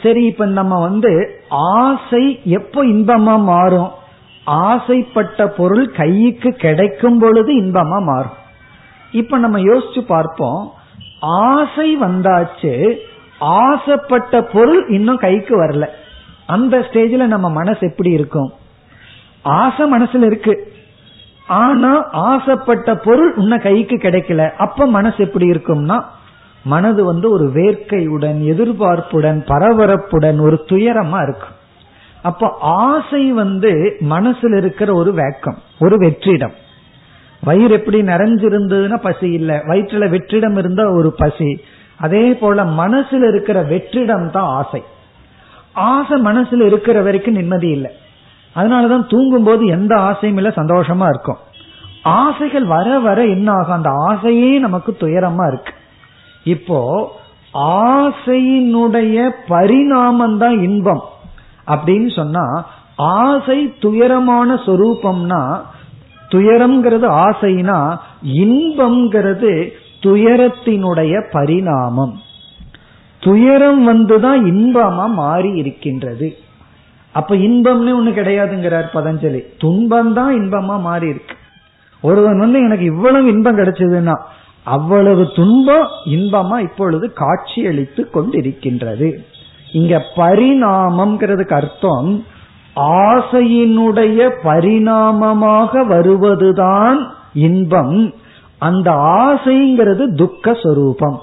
[0.00, 3.90] சரி இப்ப நம்ம வந்து ஆசை எப்போ இன்பமா மாறும்?
[4.44, 8.38] ஆசைப்பட்ட பொருள் கைக்கு கிடைக்கும் பொழுது இன்பமா மாறும்.
[9.12, 10.72] இப்ப நம்ம யோசிச்சு பார்ப்போம்.
[11.20, 12.96] ஆசை வந்தாச்சு
[13.38, 15.86] ஆசைப்பட்ட பொருள் இன்னும் கைக்கு வரல.
[16.46, 18.52] அந்த ஸ்டேஜ்ல நம்ம மனசு எப்படி இருக்கும்?
[19.42, 20.69] ஆசை மனசுல இருக்கு.
[21.50, 24.50] ஆனா ஆசைப்பட்ட பொருள் இன்னும் கைக்கு கிடைக்கல.
[24.56, 26.04] அப்ப மனசு எப்படி இருக்கும்னா
[26.64, 31.56] மனது வந்து ஒரு வேர்க்கையுடன் எதிர்பார்ப்புடன் பரபரப்புடன் ஒரு துயரமா இருக்கும்.
[32.22, 36.52] அப்ப ஆசை வந்து மனசுல இருக்கிற ஒரு வேக்கம் ஒரு வெற்றிடம்.
[37.40, 39.62] வயிறு எப்படி நிறைஞ்சிருந்ததுன்னா பசி இல்ல.
[39.66, 41.64] வயிற்றுல வெற்றிடம் இருந்தா ஒரு பசி.
[41.96, 44.82] அதே போல மனசுல இருக்கிற வெற்றிடம் தான் ஆசை.
[45.72, 47.90] ஆசை மனசுல இருக்கிற வரைக்கும் நிம்மதி இல்லை.
[48.56, 51.36] அதனாலதான் தூங்கும் போது எந்த ஆசையும் இல்ல சந்தோஷமா இருக்கும்.
[52.02, 53.74] ஆசைகள் வர வர என்ன ஆகும்?
[53.74, 55.72] அந்த ஆசையே நமக்கு துயரமா இருக்கு.
[56.44, 57.10] இப்போ
[57.54, 61.02] ஆசையினுடைய பரிணாமம் தான் இன்பம்.
[61.66, 65.60] அப்படின்னு சொன்னா ஆசை துயரமான சொரூபம்னா
[66.28, 67.96] துயரம்ங்கிறது ஆசைனா
[68.26, 69.70] இன்பம்ங்கிறது
[70.00, 72.20] துயரத்தினுடைய பரிணாமம்.
[73.20, 76.36] துயரம் வந்துதான் இன்பமா மாறி இருக்கின்றது.
[77.12, 79.40] அப்ப இன்பம்னு ஒண்ணு கிடையாதுங்கிறார் பதஞ்சலி.
[79.58, 81.34] துன்பம் தான் இன்பமா மாறி இருக்கு
[82.02, 84.16] ஒருவன் வந்து எனக்கு இவ்வளவு இன்பம் கிடைச்சதுன்னா
[84.64, 89.08] அவ்வளவு துன்பம் இன்பமா இப்பொழுது காட்சி அளித்து கொண்டிருக்கின்றது.
[89.72, 92.24] இங்க பரிணாமம்ங்கிறதுக்கு அர்த்தம்
[92.76, 96.98] ஆசையினுடைய பரிணாமமாக வருவதுதான்
[97.34, 98.14] இன்பம்.
[98.58, 101.18] அந்த ஆசைங்கிறது துக்க சொரூபம்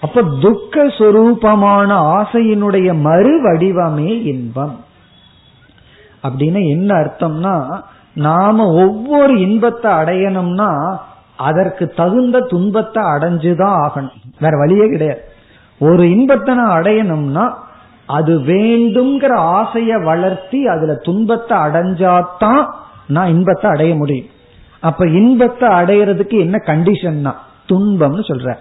[0.00, 4.76] அப்ப துக்க சொரூபமான ஆசையினுடைய மறு வடிவமே இன்பம்.
[6.22, 7.82] அப்படின்னு என்ன அர்த்தம்னா
[8.14, 10.96] நாம ஒவ்வொரு இன்பத்தை அடையணும்னா
[11.36, 14.22] அதற்கு தகுந்த துன்பத்தை அடைஞ்சுதான் ஆகணும்.
[14.40, 15.22] வேற வழியே கிடையாது.
[15.78, 17.54] ஒரு இன்பத்தை நான் அடையணும்னா
[18.06, 22.66] அது வேண்டும்ங்கிற ஆசைய வளர்த்தி அதுல துன்பத்தை அடைஞ்சாதான்
[23.06, 24.26] நான் இன்பத்தை அடைய முடியும்.
[24.80, 27.34] அப்ப இன்பத்தை அடையிறதுக்கு என்ன கண்டிஷன்னா
[27.68, 28.54] துன்பம்னு சொல்ற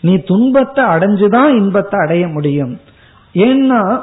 [0.00, 2.80] நீ துன்பத்தை அடைஞ்சுதான் இன்பத்தை அடைய முடியும்.
[3.34, 4.02] ஏன்னா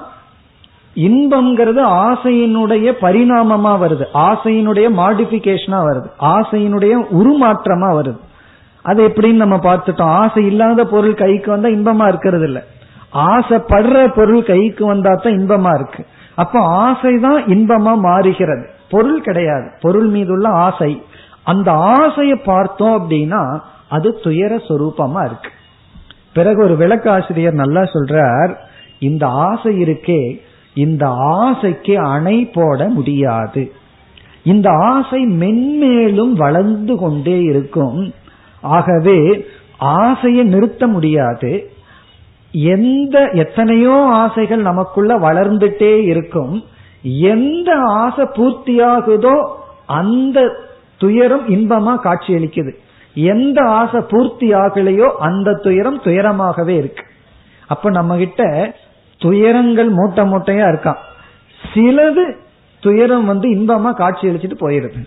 [0.96, 4.06] இன்பம்ங்கிறது ஆசையினுடைய பரிணாமமா வருது.
[4.14, 6.10] ஆசையினுடைய மாடிபிகேஷனா வருது.
[6.20, 8.18] ஆசையினுடைய உருமாற்றமா வருது.
[8.82, 10.02] அது எப்படின்னு நம்ம பார்த்துட்டோம்.
[10.02, 12.64] ஆசை இல்லாத பொருள் கைக்கு வந்தா இன்பமா இருக்கிறது இல்ல
[13.14, 16.06] ஆசைப்படுற பொருள் கைக்கு வந்தா தான் இன்பமா இருக்கு.
[16.36, 18.68] அப்போ ஆசைதான் இன்பமா மாறுகிறது.
[18.90, 19.72] பொருள் கிடையாது.
[19.82, 21.04] பொருள் மீது உள்ள ஆசை.
[21.44, 25.50] அந்த ஆசையை பார்த்தோம் அப்படின்னா அது துயர சொரூபமா இருக்கு.
[26.34, 28.56] பிறகு ஒரு விளக்காசிரியர் நல்லா சொல்றார்
[29.00, 30.40] இந்த ஆசை இருக்கே
[30.74, 33.72] இந்த ஆசைக்கு அணை போட முடியாது.
[34.44, 38.14] இந்த ஆசை மென்மேலும் வளர்ந்து கொண்டே இருக்கும்.
[38.62, 39.46] ஆகவே
[39.78, 41.72] ஆசையை நிறுத்த முடியாது.
[42.52, 46.64] எந்த எத்தனையோ ஆசைகள் நமக்குள்ள வளர்ந்துட்டே இருக்கும்.
[47.02, 49.50] எந்த ஆசை பூர்த்தியாகுதோ
[49.86, 50.56] அந்த
[50.98, 52.76] துயரம் இன்பமா காட்சியளிக்குது.
[53.14, 57.04] எந்த ஆசை பூர்த்தி ஆகலையோ அந்த துயரம் துயரமாகவே இருக்கு.
[57.68, 58.74] அப்ப நம்ம கிட்ட
[59.24, 61.02] துயரங்கள் மூட்டை மூட்டையா இருக்கான்.
[61.74, 62.36] சிலது
[62.82, 65.06] துயரம் வந்து இன்பமா காட்சி அளிச்சுட்டு போயிருது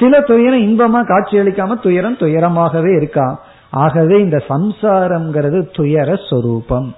[0.00, 3.40] சில துயரம் இன்பமா காட்சி அளிக்காம துயரம் துயரமாகவே இருக்கா?
[3.70, 6.94] ஆகவே இந்த சம்சாரம்ங்கிறது துயர சொரூபம்.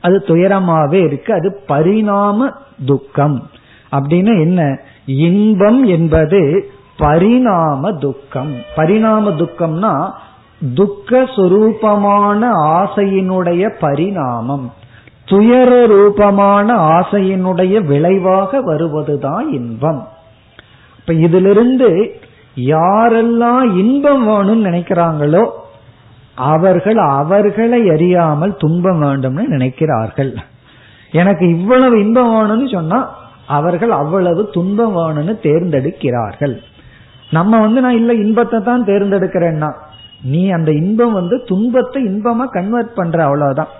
[0.00, 2.50] அது துயரமாவே இருக்கு அது பரிணாம
[2.86, 3.48] துக்கம்.
[3.92, 4.78] அப்படின்னு என்ன?
[5.06, 8.54] இன்பம் என்பது பரிணாம துக்கம்.
[8.76, 10.10] பரிணாம துக்கம்னா
[10.74, 14.72] துக்க சொரூபமான ஆசையினுடைய பரிணாமம்.
[15.24, 20.08] துயர ரூபமான ஆசையினுடைய விளைவாக வருவதுதான் இன்பம்.
[20.98, 21.90] இப்ப இதிலிருந்து
[22.56, 25.44] யாரெல்லாம் இன்பம் வேணும்னு நினைக்கிறாங்களோ
[26.34, 30.32] அவர்கள் அவர்களை அறியாமல் துன்பம் வேண்டும்னு நினைக்கிறார்கள்.
[31.10, 32.98] எனக்கு இவ்வளவு இன்பம் வேணும்னு சொன்னா
[33.46, 36.54] அவர்கள் அவ்வளவு துன்பம் வேணும்னு தேர்ந்தெடுக்கிறார்கள்.
[37.30, 39.70] நம்ம வந்து நான் இல்ல இன்பத்தை தான் தேர்ந்தெடுக்கிறேன்னா
[40.22, 43.72] நீ அந்த இன்பம் வந்து துன்பத்தை இன்பமா கன்வெர்ட் பண்ற அவ்வளவுதான்.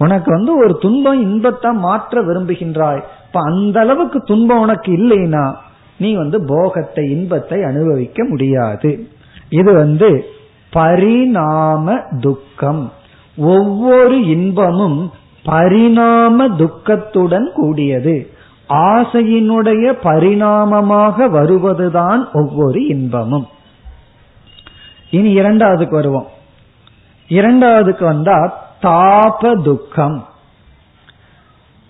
[0.00, 3.02] உனக்கு வந்து ஒரு துன்பம் இன்பத்தை மாற்ற விரும்புகின்றாய்.
[3.26, 5.54] இப்ப அந்த அளவுக்கு துன்பம் உனக்கு இல்லைன்னா
[5.98, 9.08] நீ வந்து போகத்தை இன்பத்தை அனுபவிக்க முடியாது.
[9.48, 10.24] இது வந்து
[10.70, 12.92] பரிணாம துக்கம்.
[13.36, 15.10] ஒவ்வொரு இன்பமும்
[15.44, 18.30] பரிணாம துக்கத்துடன் கூடியது.
[18.68, 23.46] ஆசையினுடைய பரிணாமமாக வருவதுதான் ஒவ்வொரு இன்பமும்.
[25.10, 26.26] இனி இரண்டாவதுக்கு வருவோம்.
[27.28, 30.26] இரண்டாவதுக்கு வந்தா தாப துக்கம்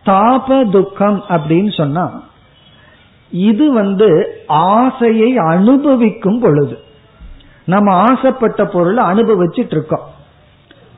[0.06, 2.22] தாப துக்கம் அப்படின்னு சொன்னா
[3.30, 4.08] இது வந்து
[4.46, 6.78] ஆசையை அனுபவிக்கும் பொழுது.
[7.64, 10.08] நம்ம ஆசைப்பட்ட பொருளை அனுபவிச்சுட்டு இருக்கோம்.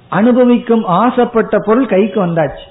[0.09, 2.65] அனுபவிக்கும் ஆசைப்பட்ட பொருள் கைக்கு வந்தாச்சு.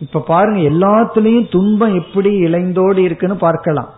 [0.00, 3.88] இப்ப பாருங்க எல்லாத்துலயும் துன்பம் எப்படி இளைந்தோடு இருக்குன்னு பார்க்கலாம்.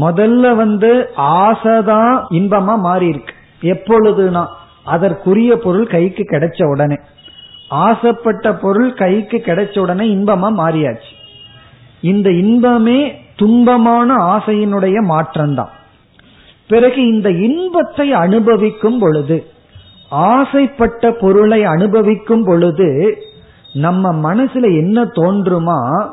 [0.00, 4.46] முதல்ல வந்து ஆசைதான் இன்பமா மாறி இருக்கு எப்பொழுதுனா
[4.84, 6.96] அதற்குரிய பொருள் கைக்கு கிடைச்ச உடனே.
[7.72, 11.12] ஆசைப்பட்ட பொருள் கைக்கு கிடைச்ச உடனே இன்பமா மாறியாச்சு.
[12.00, 15.68] இந்த இன்பமே துன்பமான ஆசையினுடைய மாற்றம்தான்.
[16.68, 19.46] பிறகு இந்த இன்பத்தை அனுபவிக்கும் பொழுது
[20.10, 23.16] ஆசைப்பட்ட பொருளை அனுபவிக்கும் பொழுது
[23.72, 26.08] நம்ம மனசுல என்ன தோன்றுமா?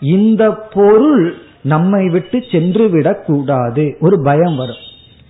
[0.00, 3.96] இந்த பொருள் நம்மை விட்டு சென்று விடக் கூடாது.
[4.00, 4.82] ஒரு பயம் வரும்.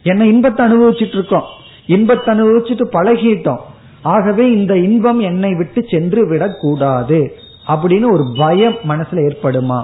[0.03, 1.45] என்ன இன்பத்தை அனுபவிச்சுட்டு இருக்கோம்.
[1.87, 3.61] இன்பத்தை அனுபவிச்சுட்டு பழகிட்டோம்.
[4.05, 7.37] ஆகவே இந்த இன்பம் என்னை விட்டு சென்று விடக்கூடாது
[7.69, 9.83] அப்படின்னு ஒரு பயம் மனசுல ஏற்படுமா?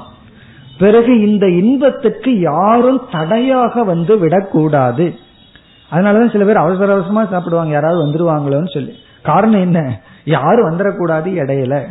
[0.78, 5.14] பிறகு இந்த இன்பத்துக்கு யாரும் தடையாக வந்து விடக்கூடாது.
[5.92, 7.72] அதனாலதான் சில பேர் அவசர அவசரமா சாப்பிடுவாங்க.
[7.72, 8.94] யாராவது வந்துருவாங்களோன்னு சொல்லி.
[9.22, 10.00] காரணம் என்ன?
[10.24, 11.82] யாரும் வந்துடக்கூடாது இடையில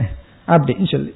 [0.48, 1.14] அப்படின்னு சொல்லி.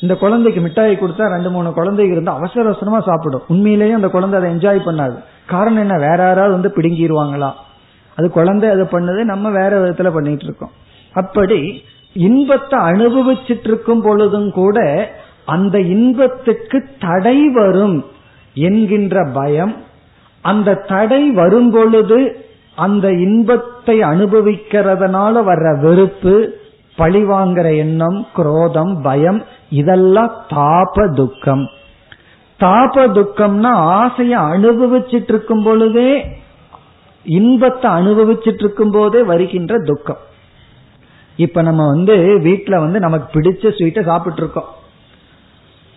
[0.00, 3.42] இந்த குழந்தைக்கு மிட்டாய் கொடுத்தா ரெண்டு மூணு குழந்தைங்க இருந்து அவசர அவசரமா சாப்பிடும்.
[3.48, 5.18] உண்மையிலேயே அந்த குழந்தை அதை என்ஜாய் பண்ணாது.
[5.46, 5.98] காரணம் என்ன?
[5.98, 7.52] வேற யாராவது வந்து பிடுங்கிடுவாங்களா
[8.16, 10.70] அது குழந்தை அதை பண்ணது நம்ம வேற விதத்துல பண்ணிட்டு இருக்கோம்.
[11.14, 14.78] அப்படி இன்பத்தை அனுபவிச்சுட்டு இருக்கும் பொழுதும் கூட
[15.44, 18.04] அந்த இன்பத்துக்கு தடை வரும்
[18.54, 19.74] என்கின்ற பயம்
[20.42, 22.46] அந்த தடை வரும் பொழுது
[22.76, 26.34] அந்த இன்பத்தை அனுபவிக்கிறதுனால வர்ற வெறுப்பு
[26.98, 31.64] பழிவாங்கிற எண்ணம் குரோதம் பயம் இதெல்லாம் தாப துக்கம்.
[32.60, 36.10] தாப துக்கம்னா ஆசைய அனுபவிச்சுட்டு இருக்கும் பொழுதே
[37.24, 40.16] இன்பத்தை அனுபவிச்சுட்டு இருக்கும் போதே வருகின்ற துக்கம்.
[41.36, 44.64] இப்ப நம்ம வந்து வீட்டுல வந்து நமக்கு பிடிச்ச ஸ்வீட்டை சாப்பிட்டு இருக்கோம்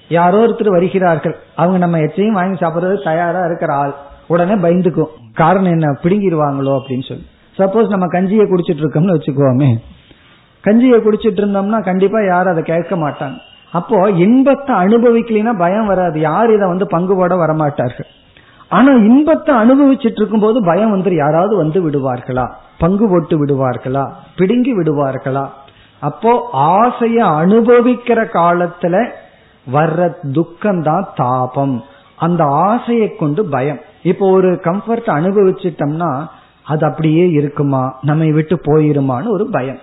[0.09, 1.35] யாரோ ஒருத்தர் வருகிறார்கள்.
[1.55, 3.95] அவங்க நம்ம எச்சையும் வாங்கி சாப்பிடுறது தயாரா இருக்கிற ஆள்.
[4.27, 5.09] உடனே பயந்துக்கும்.
[5.33, 5.91] காரணம் என்ன?
[6.03, 7.25] பிடுங்கிடுவாங்களோ அப்படின்னு சொல்லி.
[7.57, 9.77] சப்போஸ் நம்ம கஞ்சியை குடிச்சிட்டு இருக்கோம்னு வச்சுக்கோமே.
[10.63, 13.37] கஞ்சியை குடிச்சிட்டு இருந்தோம்னா கண்டிப்பா யாரும் அதை கேட்க மாட்டாங்க.
[13.71, 16.19] அப்போ இன்பத்தை அனுபவிக்கலைன்னா பயம் வராது.
[16.19, 18.16] யார் இதை வந்து பங்குபோட வரமாட்டார்கள்.
[18.69, 22.51] ஆனா இன்பத்தை அனுபவிச்சுட்டு இருக்கும் போது பயம் வந்து யாராவது வந்து விடுவார்களா?
[22.77, 24.11] பங்கு போட்டு விடுவார்களா?
[24.35, 25.45] பிடுங்கி விடுவார்களா?
[25.99, 29.09] அப்போ ஆசைய அனுபவிக்கிற காலத்துல
[29.73, 31.83] வர்ற துக்கம் தான் தாபம்.
[32.15, 33.79] அந்த ஆசையை கொண்டு பயம்.
[34.03, 36.27] இப்போ ஒரு கம்ஃபர்ட் அனுபவிச்சிட்டோம்னா
[36.63, 37.97] அது அப்படியே இருக்குமா?
[38.01, 39.79] நம்மை விட்டு போயிருமான்னு ஒரு பயம்.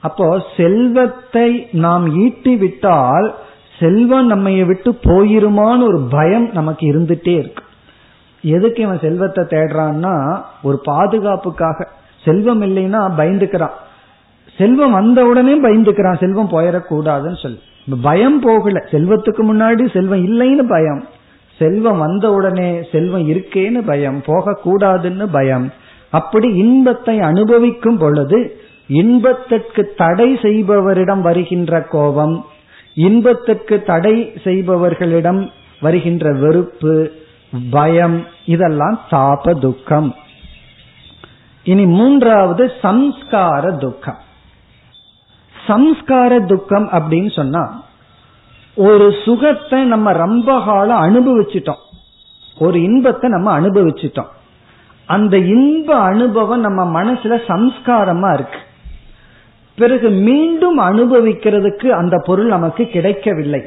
[0.00, 3.34] அப்போ செல்வத்தை நாம் ஈட்டி விட்டால்
[3.78, 7.64] செல்வம் நம்மை விட்டு போயிருமான்னு ஒரு பயம் நமக்கு இருந்துட்டே இருக்கு.
[8.44, 11.88] எதுக்கு இவன் செல்வத்தை தேடுறான்னா ஒரு பாதுகாப்புக்காக.
[12.24, 13.76] செல்வம் இல்லைன்னா பயந்துக்கிறான்.
[14.58, 16.18] செல்வம் வந்த உடனே பயந்துக்கிறான்.
[16.18, 17.60] செல்வம் போயிடக்கூடாதுன்னு சொல்லி.
[18.02, 18.86] பயம் போகல.
[18.90, 21.04] செல்வத்துக்கு முன்னாடி செல்வம் இல்லைன்னு பயம்.
[21.58, 24.22] செல்வம் வந்த உடனே செல்வம் இருக்கேன்னு பயம்.
[24.26, 25.72] போகக்கூடாதுன்னு பயம்.
[26.10, 32.44] அப்படி இன்பத்தை அனுபவிக்கும் பொழுது இன்பத்திற்கு தடை செய்பவரிடம் வருகின்ற கோபம்
[32.94, 35.48] இன்பத்திற்கு தடை செய்பவர்களிடம்
[35.80, 37.10] வருகின்ற வெறுப்பு
[37.70, 40.14] பயம் இதெல்லாம் தாப துக்கம்.
[41.64, 44.18] இனி மூன்றாவது சம்ஸ்கார துக்கம்.
[45.66, 47.82] சம்ஸ்கார துக்கம் அப்படின்னு சொன்னா
[48.74, 51.82] ஒரு சுகத்தை நம்ம ரொம்ப காலம் அனுபவிச்சிட்டோம்.
[52.58, 54.32] ஒரு இன்பத்தை நம்ம அனுபவிச்சிட்டோம்.
[55.06, 58.58] அந்த இன்ப அனுபவம் நம்ம மனசுல சம்ஸ்காரமா இருக்கு.
[59.76, 63.62] பிறகு மீண்டும் அனுபவிக்கிறதுக்கு அந்த பொருள் நமக்கு கிடைக்கவில்லை.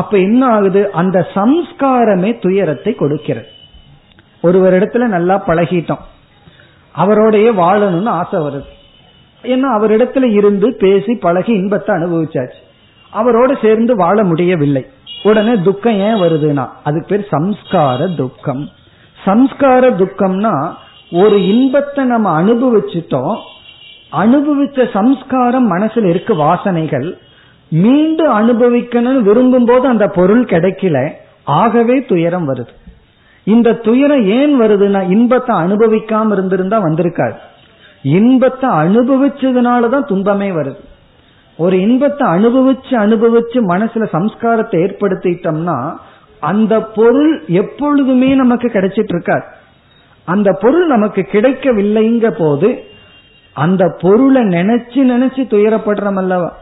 [0.00, 3.50] அப்ப என்ன ஆகுது அந்த சம்ஸ்காரமே துயரத்தை கொடுக்கிறது.
[4.42, 6.04] ஒருவர் இடத்துல நல்லா பழகிட்டோம்.
[6.96, 8.70] அவரோடைய வாழணும்னு ஆசை வருது.
[9.42, 12.60] ஏன்னா அவரிடத்துல இருந்து பேசி பழகி இன்பத்தை அனுபவிச்சாச்சு.
[13.10, 14.82] அவரோடு சேர்ந்து வாழ முடியவில்லை.
[15.22, 18.62] உடனே துக்கம் ஏன் வருதுன்னா அதுக்கு பேர் சம்ஸ்கார துக்கம்.
[19.24, 20.54] சம்ஸ்கார துக்கம்னா
[21.22, 23.36] ஒரு இன்பத்தை நம்ம அனுபவிச்சுட்டோம்.
[24.12, 27.08] அனுபவிச்ச சம்ஸ்காரம் மனசுல இருக்க வாசனைகள்
[27.70, 31.12] மீண்டும் அனுபவிக்கணும்னு விரும்பும் போது அந்த பொருள் கிடைக்கல
[31.44, 32.68] ஆகவே துயரம் வருது.
[33.44, 37.34] இந்த துயரம் ஏன் வருதுன்னா இன்பத்தை அனுபவிக்காம இருந்திருந்தா வந்திருக்காது.
[38.02, 40.78] இன்பத்தை அனுபவிச்சதுனாலதான் துன்பமே வருது.
[41.56, 45.96] ஒரு இன்பத்தை அனுபவிச்சு அனுபவிச்சு மனசுல சம்ஸ்காரத்தை ஏற்படுத்திட்டோம்னா
[46.38, 49.44] அந்த பொருள் எப்பொழுதுமே நமக்கு கிடைச்சிட்டு இருக்காது
[50.24, 52.84] அந்த பொருள் நமக்கு கிடைக்கவில்லைங்க போது
[53.52, 56.56] அந்த பொருளை நினைச்சு நினைச்சு துயரப்படுறோம் அல்லவா?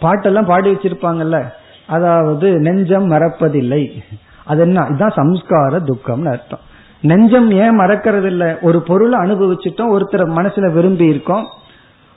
[0.00, 1.52] பாட்டெல்லாம் பாடி வச்சிருப்பாங்கல்ல.
[1.86, 4.02] அதாவது நெஞ்சம் மறப்பதில்லை.
[4.44, 4.84] அது என்ன?
[4.86, 6.58] இதுதான் சம்ஸ்கார துக்கம்னு அர்த்தம்.
[7.00, 11.46] நெஞ்சம் ஏன் மறக்கிறது இல்ல ஒரு பொருளை அனுபவிச்சுட்டோம் ஒருத்தர் மனசுல விரும்பி இருக்கோம்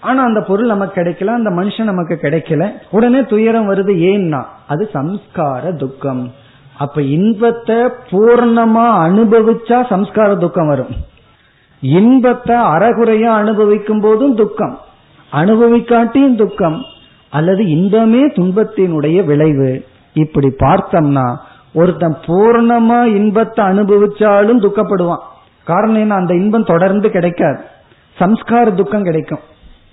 [0.02, 2.72] ஆனா அந்த பொருள் நமக்கு கிடைக்கல அந்த மனுஷன் நமக்கு கிடைக்கல.
[2.92, 4.44] உடனே துயரம் வருது ஏன்னா?
[4.68, 6.32] அது சம்ஸ்கார துக்கம்.
[6.78, 10.96] அப்ப இன்பத்தை பூர்ணமா அனுபவிச்சா சம்ஸ்கார துக்கம் வரும்.
[11.82, 14.80] இன்பத்தை அறகுறையா அனுபவிக்கும் போதும் துக்கம்.
[15.32, 16.82] அனுபவிக்காட்டியும் துக்கம்.
[17.30, 19.86] அல்லது இன்பமே துன்பத்தினுடைய விளைவு.
[20.14, 21.38] இப்படி பார்த்தோம்னா
[21.74, 25.22] ஒருத்தன் பூர்ணமா இன்பத்தை அனுபவிச்சாலும் துக்கப்படுவான்.
[25.64, 26.14] காரணம் என்ன?
[26.14, 27.60] அந்த இன்பம் தொடர்ந்து கிடைக்காது.
[28.20, 29.40] சம்ஸ்கார துக்கம் கிடைக்கும்.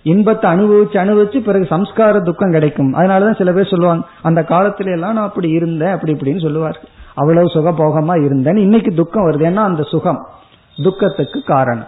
[0.02, 2.94] இன்பத்தை அனுபவிச்சு அனுபவிச்சு பிறகு சம்ஸ்கார துக்கம் கிடைக்கும்.
[2.94, 6.80] அதனாலதான் சில பேர் சொல்லுவாங்க அந்த காலத்துல எல்லாம் நான் அப்படி இருந்தேன் அப்படி இப்படின்னு சொல்லுவார்.
[7.14, 9.44] அவ்வளவு சுகபோகமா இருந்தேன் இன்னைக்கு துக்கம் வருது.
[9.44, 10.26] ஏன்னா அந்த சுகம்
[10.82, 11.86] துக்கத்துக்கு காரணம்.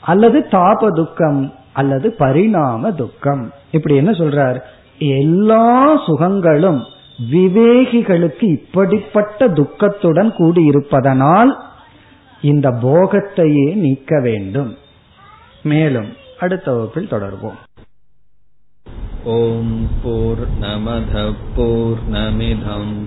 [0.00, 3.52] அல்லது தாப துக்கம் அல்லது பரிணாம துக்கம்.
[3.70, 4.60] இப்படி என்ன சொல்றார்?
[4.98, 6.84] எல்லா சுகங்களும்
[7.30, 11.50] விவேகிகளுக்கு இப்படிப்பட்ட துக்கத்துடன் கூடியிருப்பதனால்
[12.42, 14.76] இந்த போகத்தையே நீக்க வேண்டும்.
[15.62, 17.58] மேலும் அடுத்த வகுப்பில் தொடர்வோம்.
[19.24, 23.06] ஓம் போர் நமத போர் நமிதம்